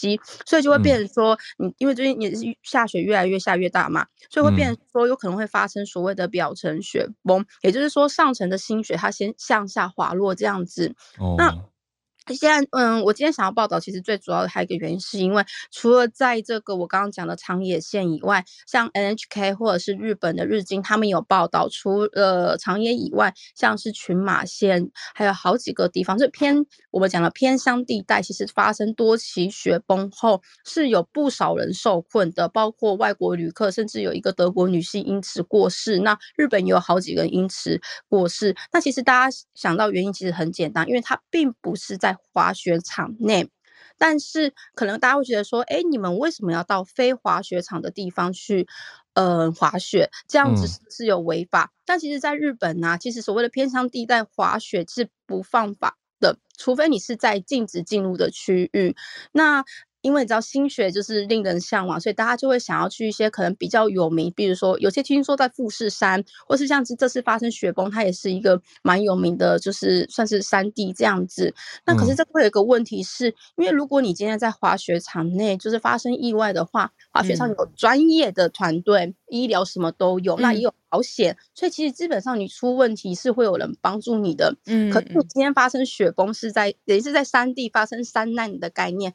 [0.00, 11.54] 系，所以就会变成说，你、嗯、因为最近也是下雪越来越下越大嘛，所以会变成说有可能会发生所谓的表层雪崩，嗯、也就是说上层的新雪它先向下滑落这样子，哦、那。
[12.34, 35.98] 现在，嗯，我今天想要报道，其实最主要的还有一个原因，是因为除了在这个我刚刚讲的长野县以外，像 NHK 或者是日本的日经，他们有报道，除了长野以外，像是群马县，还有好几个地方，就偏我们讲的偏乡地带，其实发生多起雪崩后，是有不少人受困的，包括外国旅客，甚至有一个德国女性因此过世。
[36.00, 38.54] 那日本也有好几个人因此过世。
[38.72, 43.48] 那其实大家想到原因，其实很简单，因为它并不是在滑雪场内，
[43.98, 48.66] 但是可能大家会觉得说，哎，你们为什么要到非滑雪场的地方去，
[49.14, 50.10] 呃，滑雪？
[50.28, 51.64] 这样子是有违法。
[51.64, 58.96] 嗯、但其实，在日本呢、啊，其实所谓的偏乡地带滑雪是不犯法的，除非你是在禁止进入的区域。
[59.32, 59.64] 那
[60.02, 71.54] 因为你知道新雪就是令人向往，所以大家就会想要去一些可能比较有名，比如说有些听说在富士山，或是像是这次发生雪崩，它也是一个蛮有名的，就是算是山地这样子。
[71.84, 84.56] 那可是这会有一个问题是，是、嗯、因为如果你今天在滑雪场内就是发生意外的话，滑雪场有专业的团队，嗯、医疗什么都有，那也有保险，所以其实基本上你出问题是会有人帮助你的。
[84.66, 89.14] 嗯，可是你今天发生雪崩是在也是在山地发生山难的概念。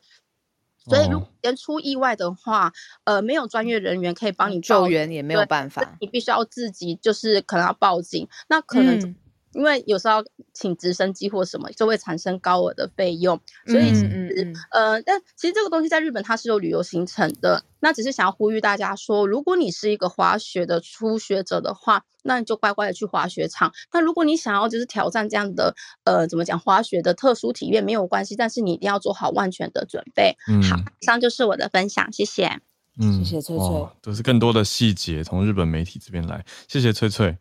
[0.88, 2.72] 所以，如果人出意外的话，
[3.06, 8.28] 呃，没有专业人员可以帮你救援，也没有办法，你必须要自己，就是可能要报警。
[8.48, 9.16] 那可能、嗯。
[9.56, 17.64] 因为有时候要请直升机或什么，就会产生高额的费用，所以其实，嗯嗯嗯、呃，但其实这个东西在日本它是有旅游行程的。
[17.80, 23.72] 那只是想要呼吁大家说，如果你是一个滑雪的初学者的话，那你就乖乖的去滑雪场。
[23.94, 30.36] 那如果你想要就是挑战这样的，呃，怎么讲滑雪的特殊体验没有关系，但是你一定要做好万全的准备。
[30.48, 32.60] 嗯、好，以上就是我的分享，谢谢。
[33.00, 37.38] 嗯，谢谢翠翠，都是更多的细节从日本媒体这边来，谢谢翠翠。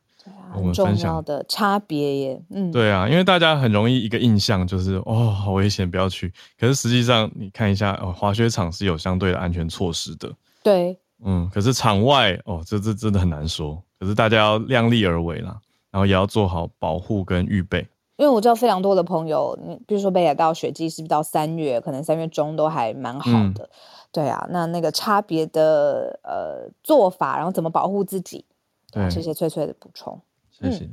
[0.55, 6.33] 很重要的差别耶，嗯，对啊，因为大家很容易一个印象就是哦，好危险，不要去。
[6.59, 10.33] 可是实际上你看一下，哦，滑雪场是有相对的安全措施的，
[10.63, 11.51] 对，嗯。
[11.53, 13.83] 可是场外哦，这这真的很难说。
[13.99, 15.59] 可是大家要量力而为啦，
[15.91, 17.87] 然后也要做好保护跟预备。
[18.17, 23.69] 因为我知道非常多的朋友，你比如说北海道雪季是不是到三月，可能三月中都还蛮好的，嗯、
[24.13, 24.47] 对啊。
[24.51, 28.45] 那那个差别的呃做法，然后怎么保护自己？
[28.93, 30.21] 对，谢谢翠翠的补充。
[30.61, 30.89] 谢谢。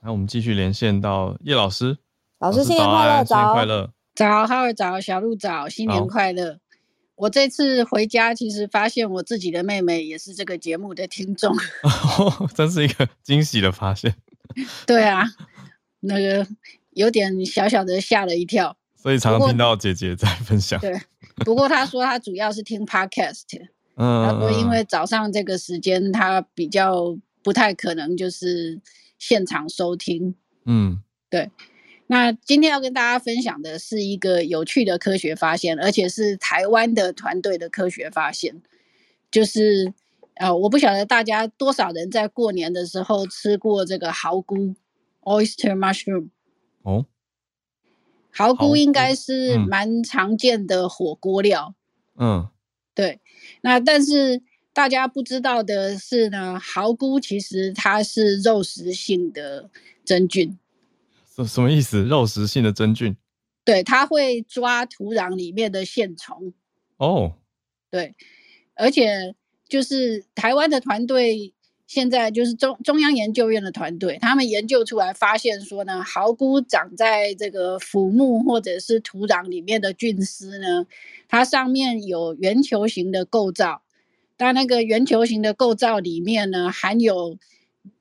[0.00, 1.98] 那、嗯、我们继续连线到叶老师。
[2.38, 6.58] 老师新年快乐，新年快乐，早，哈尔早，小鹿早，新年快乐。
[7.16, 14.14] 我这次回家，其实发现我自己的妹妹也是这个节目的听众， 哦，真是一个 惊喜的发现。
[14.86, 15.24] 对啊，
[16.00, 16.46] 那个
[16.90, 18.76] 有点小小的吓了一跳。
[18.94, 20.78] 所以常常听到姐姐在分享。
[20.78, 20.94] 对，
[21.36, 23.44] 不过她说她主要是听 podcast，
[23.96, 27.16] 嗯，她说因为早上这个时间她比较。
[27.46, 28.80] 不太可能就是
[29.20, 30.34] 现场收听，
[30.64, 31.48] 嗯，对。
[32.08, 38.60] 那今天要跟大家分享的是一个有趣的科学发现，而且是台湾的团队的科学发现。
[39.30, 39.94] 就是
[40.34, 44.74] 呃，我不晓得大家多少人在过年的时候吃过这个蚝菇
[45.20, 46.30] （oyster mushroom）。
[46.82, 47.06] 哦，
[48.32, 51.76] 蚝菇应该是蛮常见的火锅料。
[52.18, 52.48] 嗯，
[52.92, 53.20] 对。
[53.60, 54.42] 那但是。
[54.76, 59.70] 大家不知道的是呢，蚝菇其实它是肉食性的
[60.04, 60.58] 真菌。
[61.34, 62.02] 什什么意思？
[62.02, 63.16] 肉食性的真菌？
[63.64, 66.52] 对，它会抓土壤里面的线虫。
[66.98, 67.36] 哦，
[67.90, 68.14] 对，
[68.74, 69.34] 而且
[69.66, 71.54] 就是台湾的团队，
[71.86, 80.86] 现在就是中中央研究院的团队，他们研究出来发现说呢，蚝菇长在这个腐木或者是土壤里面的菌丝呢，
[81.28, 83.80] 它上面有圆球形的构造。
[84.36, 87.38] 但那个圆球形的构造里面呢，含有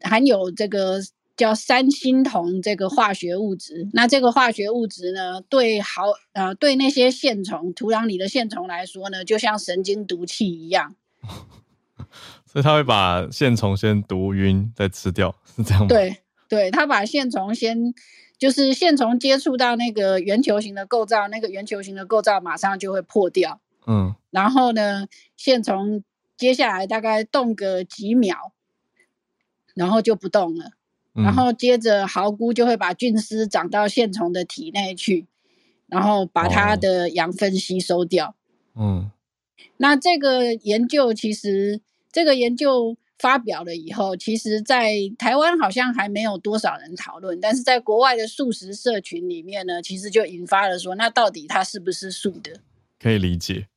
[0.01, 0.99] 含有这个
[1.37, 3.87] 叫三星酮这个化学物质。
[3.93, 10.95] 那这个化学物质呢，对好呃对那些线虫，土壤里的线虫来说呢，就像神经毒气一样。
[12.45, 15.87] 所以它会把线虫先毒晕，再吃掉，是这样吗？
[15.87, 16.17] 对
[16.49, 17.93] 对，它把线虫先
[18.37, 23.61] 就是线虫接触到那个圆球形的构造，那个圆球形的构造马上就会破掉。
[23.87, 25.07] 嗯，然后呢，
[25.37, 26.03] 线虫。
[26.37, 28.53] 接下来大概动个几秒，
[29.73, 30.71] 然后就不动了。
[31.13, 35.27] 嗯、然后接着蚝菇就会把菌丝长到线虫的体内去，
[35.87, 38.35] 然后把它的养分吸收掉。
[38.75, 39.09] 嗯，
[39.77, 41.79] 那这个研究其实
[42.11, 52.59] 这个研究发表了以后，其实，在台湾好像还没有多少人讨论，但是在国外的素食社群里面呢，其实就引发了说，那到底它是不是素的？
[52.99, 53.67] 可以理解。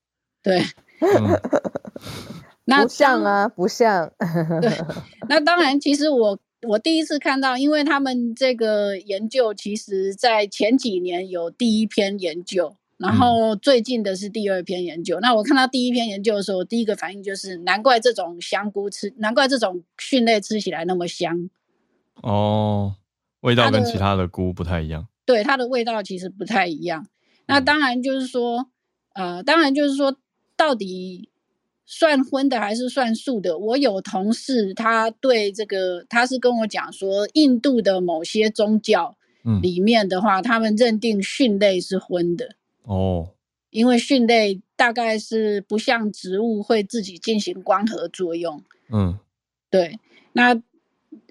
[0.42, 0.60] 对，
[1.00, 1.40] 嗯、
[2.68, 4.12] 那不像啊，不像。
[4.60, 4.70] 对，
[5.28, 6.38] 那当然，其实我
[6.68, 12.76] 我第一次看到，因为他们这个研究，其实在前几年有第一篇研究。
[12.98, 15.20] 然后最近的是第二篇研究。
[15.20, 21.48] 嗯、那我看到第一篇研究的时候，第一个反应就是，难怪这种香菇吃，难怪这种蕈类吃起来那么香。
[22.22, 22.96] 哦，
[23.42, 25.06] 味道跟其他的菇不太一样。
[25.24, 27.06] 对，它的味道其实不太一样。
[27.46, 28.66] 那当然就是说，
[29.14, 30.16] 嗯、呃，当然就是说，
[30.56, 31.28] 到底
[31.90, 33.56] 算荤的还是算素的？
[33.56, 39.16] 我有同事，他对这个，他是跟我讲说，印度的某些宗教
[39.62, 42.56] 里面的话，嗯、他们认定蕈类是荤的。
[42.82, 43.30] 哦，
[43.70, 48.62] 因为蕈类大概是不像植物会自己进行光合作用。
[48.92, 49.18] 嗯，
[49.70, 49.98] 对，
[50.34, 50.54] 那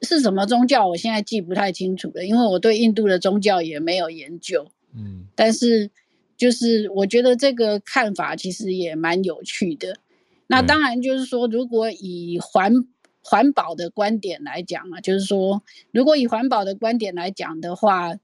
[0.01, 0.87] 是什么宗教？
[0.87, 4.67] 我现在记不太清楚了，因为我对印度的宗教也没有研究。
[4.95, 5.91] 嗯，但是
[6.35, 9.99] 就是我觉得这个看法其实也蛮有趣的。
[10.47, 12.73] 那当然就是说，如果以环
[13.21, 18.15] 环保的观点来讲啊，就是说，如果以环保的观点来讲的话。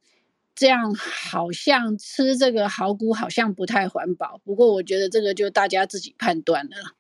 [0.56, 6.94] 这样好像吃这个蚝菇好像不太环保，不过我觉得这个就大家自己判断了。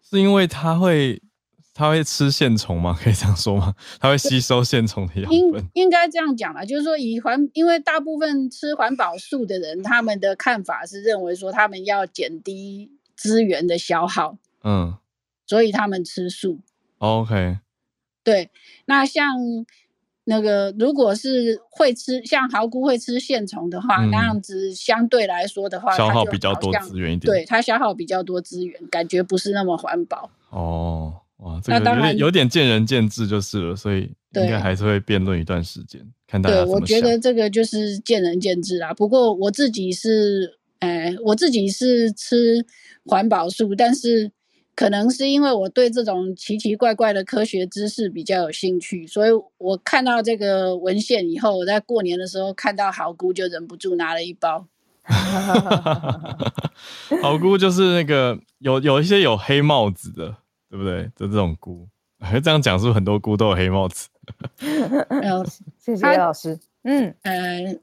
[0.00, 1.20] 是因为它会
[1.74, 2.96] 它会吃线虫吗？
[3.02, 3.74] 可以这样说吗？
[3.98, 5.34] 它会吸收线虫的养分？
[5.34, 14.96] 应应该这样讲啦，就是说以环，因为大部分吃环保素的人，他们的看法是认为说他们要减低资源的消耗，嗯，
[15.46, 16.60] 所以他们吃素。
[16.98, 17.58] OK，
[18.22, 18.50] 对，
[18.86, 19.24] 那像。
[20.24, 27.20] 那个，如果是会吃像蚝菇会吃线虫的话，嗯、那样子相对来说的话，消耗比较多资源一点。
[27.20, 30.30] 对，它消耗比较多资源，感觉不是那么环保。
[30.50, 34.02] 哦，哇，这个有点，那当然有点见仁见智就是了，所以
[34.34, 38.94] 应该还是会辩论一段时间，看大家我觉得这个就是见仁见智啦。
[38.94, 42.64] 不过我自己是，哎，我自己是吃
[43.04, 44.30] 环保素，但是。
[44.80, 54.66] 可能是因为我对这种奇奇怪怪的科学知识比较有兴趣，所以我看到这个文献以后，我在过年的时候看到好菇就忍不住拿了一包。
[57.20, 60.34] 好菇就是那个有有一些有黑帽子的，
[60.70, 61.10] 对不对？
[61.14, 61.86] 就这种菇，
[62.42, 64.08] 这样讲是不是很多菇都有黑帽子？
[65.10, 65.44] 没有，
[65.78, 66.58] 谢谢老师。
[66.84, 67.34] 嗯呃，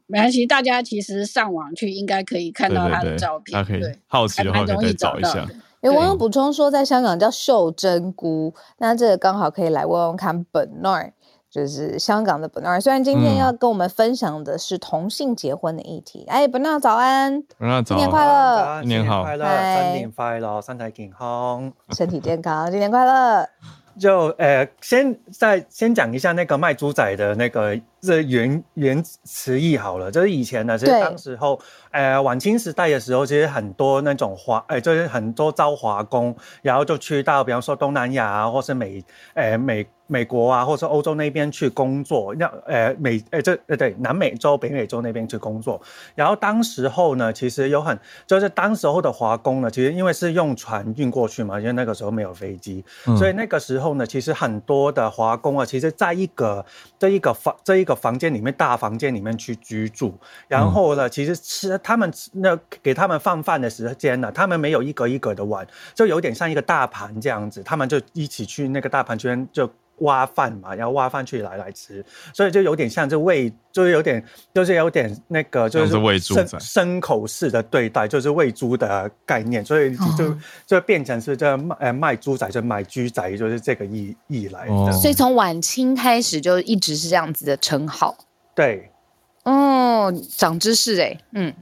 [0.08, 5.48] 没关系，大家其实上网去应该可以看到他的照片，对，对，对，好奇的话可以找一下。
[5.88, 11.12] 有网友补充说，在香港叫袖珍菇，那这个刚好可以来问问看 Bernard，
[11.50, 12.82] 就是香港的 Bernard。
[12.82, 23.48] 虽然今天要跟我们分享的是同性结婚的议题，哎、嗯、，Bernard 早安，Bernard 早，新年快乐，新年好，新年快乐，新年快乐，身体健康，身体健康，新年快乐。
[23.98, 31.60] 就呃，先再先讲一下那个卖猪仔的那个这原原词义好了，就是以前呢，其实当时候。
[31.89, 45.82] 呃，晚清时代的时候，其实很多那种华，呃，就是很多招华工，然后就去到，比方说东南亚啊，或是美，呃，美美国啊，或是欧洲那边去工作，那呃美，呃这呃对，南美洲、北美洲那边去工作。
[46.14, 56.64] 然后当时候呢，其实有很，就是当时候的华工呢，其实因为是用船运过去嘛，因为那个时候没有飞机，嗯、所以那个时候呢，其实很多的华工啊，其实在一个
[57.00, 60.14] 这一个房这一个房间里面，大房间里面去居住，
[60.48, 61.76] 然后呢，嗯、其实吃。
[61.80, 65.66] 他们那给他们放饭的时间呢，他们没有一格一格的碗，
[65.96, 69.68] 就有点像一个大盘这样子，他们就一起去那个大盘圈就
[70.00, 74.24] 挖饭嘛，然后挖饭去来来吃，所以就有点像这喂，就是有点
[74.54, 80.36] 就是有点那个就是喂猪仔牲口式的对待，就是喂猪的概念，所以就
[80.66, 84.91] 就变成是这卖呃卖猪仔就买猪仔，就是这个意意来的。
[84.91, 88.16] 所以从晚清开始就一直是这样子的称号。
[88.54, 88.91] 对，
[89.43, 91.54] 哦，长知识哎，嗯。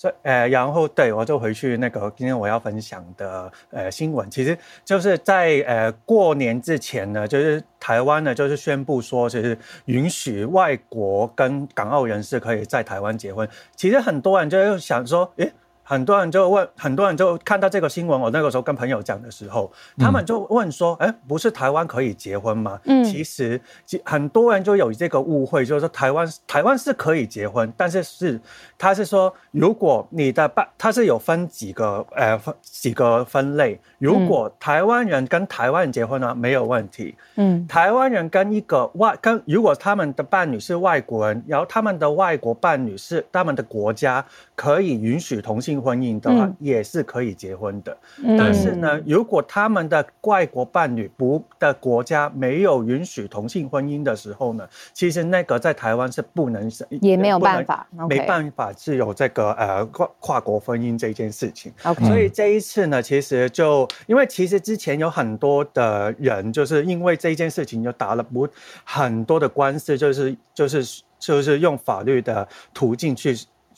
[0.00, 13.46] 所以，呃，然后对我就回去那个今天我要分享的呃新闻，其实就是在呃过年之前呢，就是台湾呢就是宣布说，其实允许外国跟港澳人士可以在台湾结婚。
[13.76, 15.52] 其实很多人就想说，诶。
[15.90, 18.20] 很多人就问，很多人就看到这个新闻。
[18.20, 19.68] 我那个时候跟朋友讲的时候，
[19.98, 23.60] 他们就问说：“哎、嗯，不是台湾可以结婚吗？”嗯，其实
[24.04, 28.40] 很多人就有这个误会，就是说台湾台湾是可以结婚，但是是
[28.78, 33.76] 他是说，如果你的伴，他是有分几个呃分几个分类。
[33.98, 37.16] 如果台湾人跟台湾人结婚呢，没有问题。
[37.34, 44.24] 嗯，台湾人跟一个外跟如果他们的伴侣是外国人，然后他们的外国伴侣是他们的国家
[44.54, 45.79] 可以允许同性。
[45.80, 47.96] 婚姻的话，也是可以结婚的。
[48.38, 56.70] 但是呢，如果他们的外国伴侣不的国家没有允许同性婚姻的时候呢，其实那个在台湾是不能
[57.00, 61.72] 也没有办法，没办法是有这个呃跨跨国婚姻这件事情。
[62.06, 68.46] 所以这一次呢，其实就因为其实之前有很多的人就是因为这件事情就打了不
[68.84, 73.36] 很多的官司，就是就是就是用法律的途径去。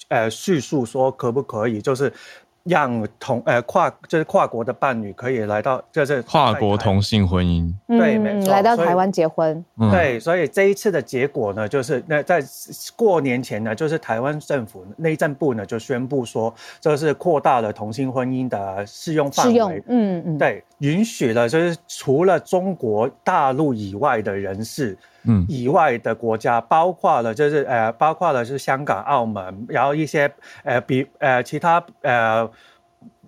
[0.09, 2.13] 呃，叙述说可不可以，就是
[2.65, 12.41] 让同呃跨就是跨国的伴侣可以来到，就是跨国同性婚姻，对，没错，来到台湾结婚，对，所以这一次的结果呢，就是那在
[12.95, 24.97] 过年前呢，就是台湾政府内政部呢就宣布说，这是扩大了同性婚姻的适用范围，嗯嗯，对，允许了就是除了中国大陆以外的人士。
[25.25, 30.31] 嗯，以外的国家包括了，就是呃，包括了是香港、澳门，然后一些
[30.65, 32.51] 呃比呃其他呃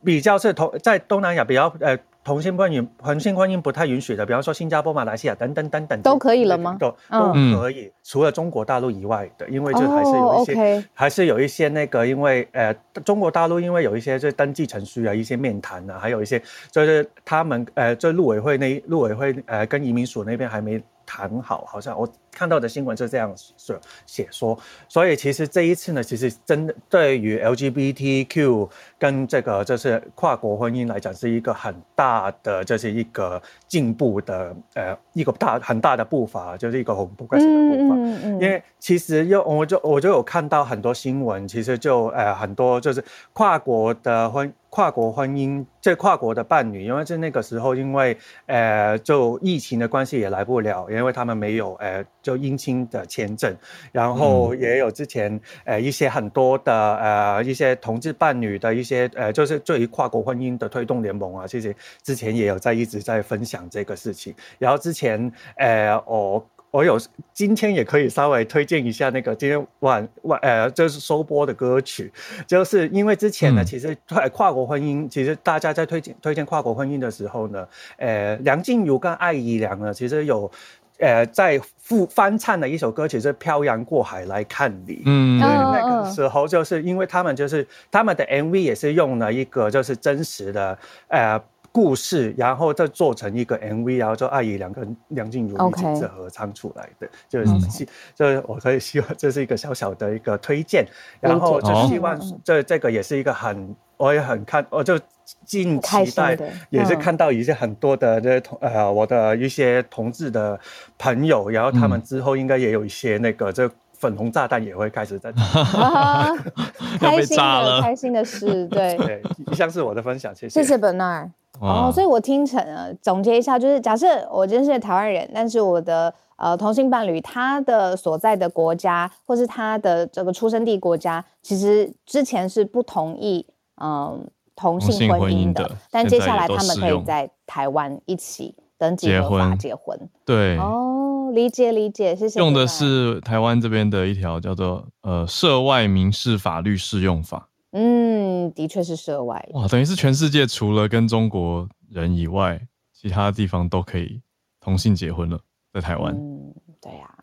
[0.04, 6.76] 比较是同在东南亚比较呃同性婚姻同性婚姻不太允许的，比方说新加坡、马来西亚等等等等都可以了吗？
[6.80, 12.74] 都都可以，嗯、除了中国大陆以外的，因为就还是有一些、哦 okay、还是有一些那个，因为呃
[13.04, 20.82] 中国大陆因为有一些就登记程序啊，一些面谈啊，还有一些就是他们呃就陆委会那陆委会呃跟移民署那边还没。
[21.04, 24.58] 谈好，好像我看到的新闻是这样说写说，
[24.88, 28.68] 所以其实这一次呢，其实真的对于 LGBTQ
[28.98, 37.94] 跟这个就是跨国婚姻来讲，是一个很大的，这是一个进步的，呃，一个大很大的步伐，就是一个很不开心的步伐。
[37.94, 38.32] 嗯嗯。
[38.40, 44.52] 因为其实又我就我就有看到很多新闻，其实就呃很多就是跨国的婚。
[44.74, 53.54] 跨国婚姻，这跨国的伴侣，因为是那个时候，因为呃，就疫情的关系也来不了，因为他们没有呃，就姻亲的签证，
[53.92, 61.72] 然后也有之前呃一些很多的呃一些同志伴侣的一些呃，就是对于跨国婚姻的推动联盟啊，其实
[62.02, 66.44] 之前也有在一直在分享这个事情，然后之前呃我。
[66.74, 66.98] 我有
[67.32, 72.12] 今天也可以稍微推荐一下那个今天晚晚呃，就是收播的歌曲，
[72.48, 73.96] 就是因为之前呢，嗯、其实
[74.32, 80.50] 跨国婚姻，其实大家在推荐推荐跨国婚姻的时候呢，呃，梁静茹跟艾怡良呢，其实有
[80.98, 90.78] 呃在复翻唱的一首歌曲是《漂洋过海来看你》，嗯，对，那个时候就是因为他们就是他们的 MV 也是用了一个就是真实的
[91.08, 91.40] 呃。
[91.74, 97.10] 故事，然后再做成一个 MV，然后就艾怡良跟梁静茹一起是合唱出来的，Okay.
[97.28, 100.86] 就是，就是我可以希望这是一个小小的一个推荐，
[101.20, 104.96] 然后就希望这这个也是一个很，我也很看，我就
[105.44, 106.38] 近期待，
[106.70, 110.56] 也是看到一些很多的这同呃我的一些同志的
[110.96, 113.68] 朋友，然后他们之后应该也有一些那个这。
[113.96, 115.32] 粉红炸弹也会开始在
[117.00, 121.30] 开心的开心的事，对对，以上是我的分享，谢谢，谢谢 Bernard。
[121.60, 133.46] 哦，所以我听成了总结一下，就是假设我真是台湾人，但是我的呃同性伴侣他的所在的国家或是他的这个出生地国家，其实之前是不同意
[133.80, 134.20] 嗯、呃、
[134.56, 140.90] 同性婚姻的，姻的但接下来他们可以在台湾一起登记合法结婚，对哦。
[141.32, 142.38] 理解理解，谢谢。
[142.38, 147.48] 用的是台湾这边的一条叫做呃涉外民事法律适用法。
[147.76, 149.44] 嗯，的确是涉外。
[149.52, 152.60] 哇，等于是全世界除了跟中国人以外，
[152.92, 154.22] 其他地方都可以
[154.60, 155.40] 同性结婚了，
[155.72, 156.14] 在台湾。
[156.14, 157.18] 嗯，对呀、啊。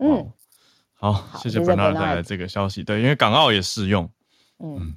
[0.00, 0.30] 嗯，
[0.94, 2.84] 好，好谢谢 Bernard 带来这个消息。
[2.84, 4.08] 对，因为港澳也适用。
[4.60, 4.96] 嗯，嗯，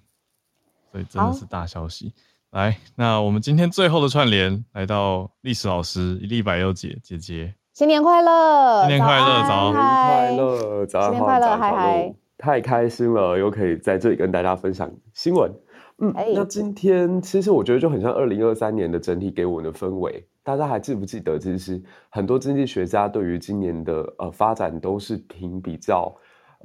[0.91, 2.13] 所以真的是大消息。
[2.51, 7.55] 好来，那我们今天最后的串联来到历史老师一粒百忧姐姐姐。
[7.73, 8.81] 新年快乐！
[8.81, 10.27] 新年快乐，早安！
[10.27, 11.05] 新年快乐，早安！
[11.05, 12.15] 新年快乐，嗨嗨！
[12.41, 15.51] 太开心了，又可以在这里跟大家分享新闻。
[15.99, 20.25] 嗯，那今天其实我觉得就很像二零二三年的整体给我们的氛围。
[20.41, 21.79] 大家还记不记得，其实
[22.09, 26.11] 很多经济学家对于今年的呃发展都是凭比较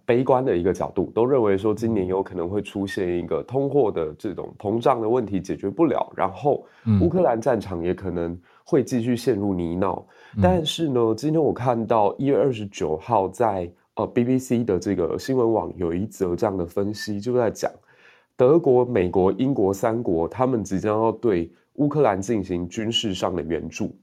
[0.07, 6.65] 悲观的一个角度，都认为说今年有可能会出现一个通货的这种膨胀的问题解决不了，然后
[7.03, 10.03] 乌克兰战场也可能会继续陷入泥淖。
[10.41, 17.71] 但是呢，今天我看到一月二十九号在呃 BBC 的这个新闻网有一则这样的分析，就在讲
[18.37, 23.95] 德国、美国、英国三国他们即将要对乌克兰进行军事上的援助。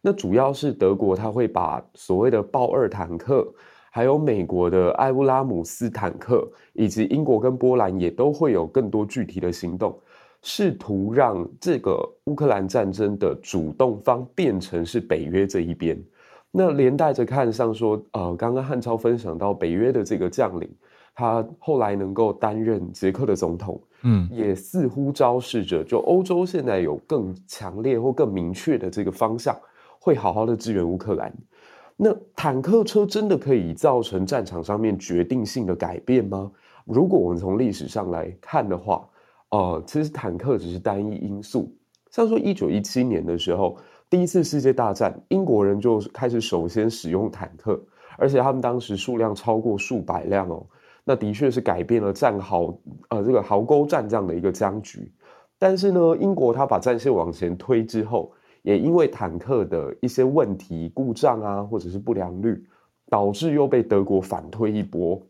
[0.00, 3.46] 那主要是德国，他会把所谓的豹二坦克，
[3.90, 9.98] 还有美国的艾布拉姆斯坦克，以及英国跟波兰也都会有更多具体的行动。
[10.40, 16.00] 试图让这个乌克兰战争的主动方变成是北约这一边，
[16.50, 20.68] 那连带着看上说，呃，刚刚汉超分享到北约的这个将领，
[21.14, 29.54] 他后来能够担任捷克的总统，嗯，也似乎昭示着，就欧洲现在有更强烈或更明确的这个方向，
[30.00, 31.32] 会好好的支援乌克兰。
[31.96, 36.50] 那坦克车真的可以造成战场上面决定性的改变吗？
[36.86, 39.06] 如果我们从历史上来看的话，
[39.50, 41.70] 呃，其实坦克只是单一因素。
[42.10, 43.76] 像说一九一七年的时候，
[44.10, 47.78] 第一次世界大战，英国人就开始首先使用坦克，
[48.16, 50.66] 而且他们当时数量超过数百辆哦。
[51.04, 52.78] 那的确是改变了战壕，
[53.10, 55.12] 呃，这个壕沟战这样的一个僵局。
[55.58, 58.32] 但是呢，英国他把战线往前推之后，
[58.62, 62.64] 也因为坦克的一些问题、故障啊，或者是不良率，
[63.10, 65.20] 导致又被德国反推一波。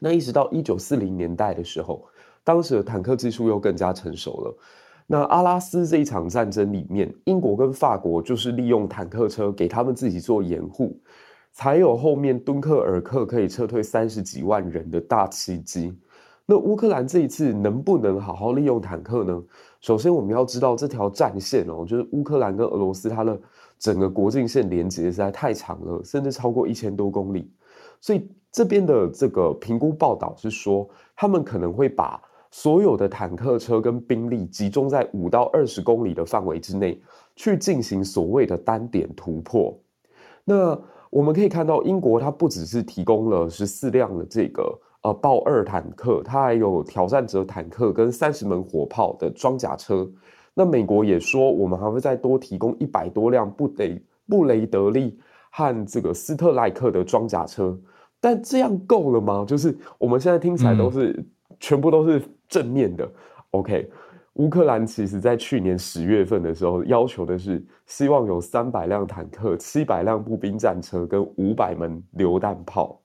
[0.00, 2.04] 那一直到一九四零年代的时候，
[2.42, 4.56] 当时的坦克技术又更加成熟了。
[5.12, 10.98] 那阿拉斯这一场战争里面，英国跟法国就是利用坦克车给他们自己做掩护。
[11.52, 15.94] 才有后面敦刻尔克可以撤退三十几万人的大奇迹。
[16.46, 19.38] 那乌克兰这一次能不能好好利用坦克呢？
[19.82, 23.38] 首先，我们要知道这条战线哦，就是乌克兰跟俄罗斯它的
[23.78, 27.52] 整个国境线连接实在太长了，甚至超过一千多公里。
[28.00, 32.18] 所以这边的这个评估报道是说，他们可能会把
[32.52, 37.00] 所有的坦克车跟兵力集中在五到二十公里的范围之内，
[37.34, 39.76] 去进行所谓的单点突破。
[40.44, 40.78] 那
[41.08, 50.06] 我们可以看到，英国它不只是提供了十四辆的这个呃豹二坦克，它还有挑战者坦克跟三十门火炮的装甲车。
[50.52, 55.18] 那美国也说，我们还会再多提供一百多辆布雷布雷德利
[55.50, 57.74] 和这个斯特赖克的装甲车。
[58.20, 59.46] 但这样够了吗？
[59.48, 61.26] 就是我们现在听起来都是、嗯、
[61.58, 62.22] 全部都是
[62.52, 63.10] 正面的。
[63.50, 63.90] OK。
[64.36, 72.98] 乌克兰其实在去年十月份的时候，要求的是希望有三百辆坦克、七百辆步兵战车跟五百门榴弹炮。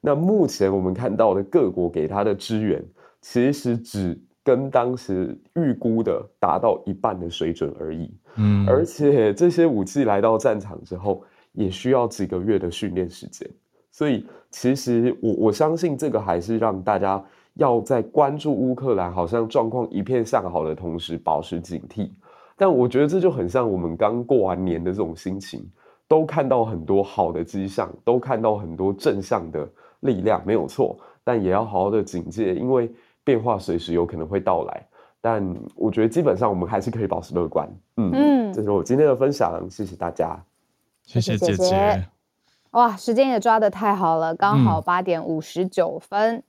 [0.00, 2.80] 那目前我们看到的各国给他的支援，
[3.20, 8.08] 其实只跟当时预估的达到一半的水准而已。
[8.36, 11.24] 嗯，而且这些武器来到战场之后，
[11.54, 13.50] 也需要几个月的训练时间。
[13.90, 17.20] 所以，其实我我相信这个还是让大家。
[17.58, 22.08] 要在关注乌克兰好像状况一片向好的同时，保持警惕。
[22.56, 25.68] 但我觉得这就很像我们刚过完年的这种心情，
[26.06, 29.68] 都看到很多好的迹象，都看到很多正向的
[30.00, 30.96] 力量，没有错。
[31.24, 32.90] 但也要好好的警戒，因为
[33.24, 34.86] 变化随时有可能会到来。
[35.20, 35.44] 但
[35.74, 37.68] 我觉得基本上我们还是可以保持乐观。
[37.96, 40.40] 嗯嗯，这是我今天的分享，谢谢大家，
[41.02, 42.06] 谢谢姐姐。
[42.70, 46.36] 哇，时间也抓得太好了，刚好八点五十九分。
[46.36, 46.42] 嗯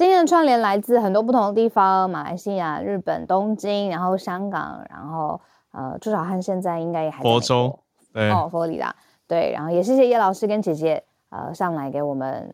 [0.00, 5.38] 今天的串联来自很多不同的地方，马来西亚、日本、东京，然后香港，然后
[5.72, 7.78] 呃，朱小汉现在应该也还在佛州，
[8.10, 8.30] 对。
[8.30, 8.96] 哦，佛罗里达，
[9.28, 12.50] 对，然后也谢谢叶老师跟姐姐呃上来给我们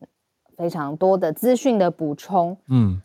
[0.57, 3.01] 非常多的资讯的补充，嗯，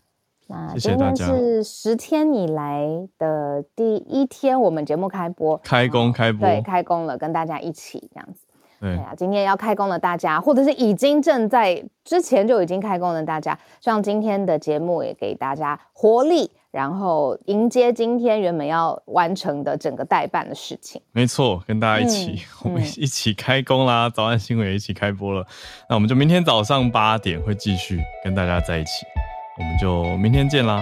[0.48, 8.48] 那今天是十天以来的第一天，我们节目开播，开工开播，对，开工了，跟大家一起这样子。
[8.82, 21.00] 对啊，今天要开工的大家，或者是已经正在之前就已经开工的大家，希望今天的节目也给大家活力，然后迎接今天原本要完成的整个代办的事情。
[21.12, 24.10] 没错，跟大家一起，嗯、 我们一起开工啦！
[24.10, 25.46] 早安新闻也一起开播了，
[25.88, 29.06] 那我们就明天早上八点会继续跟大家在一起，
[29.60, 30.82] 我们就明天见啦。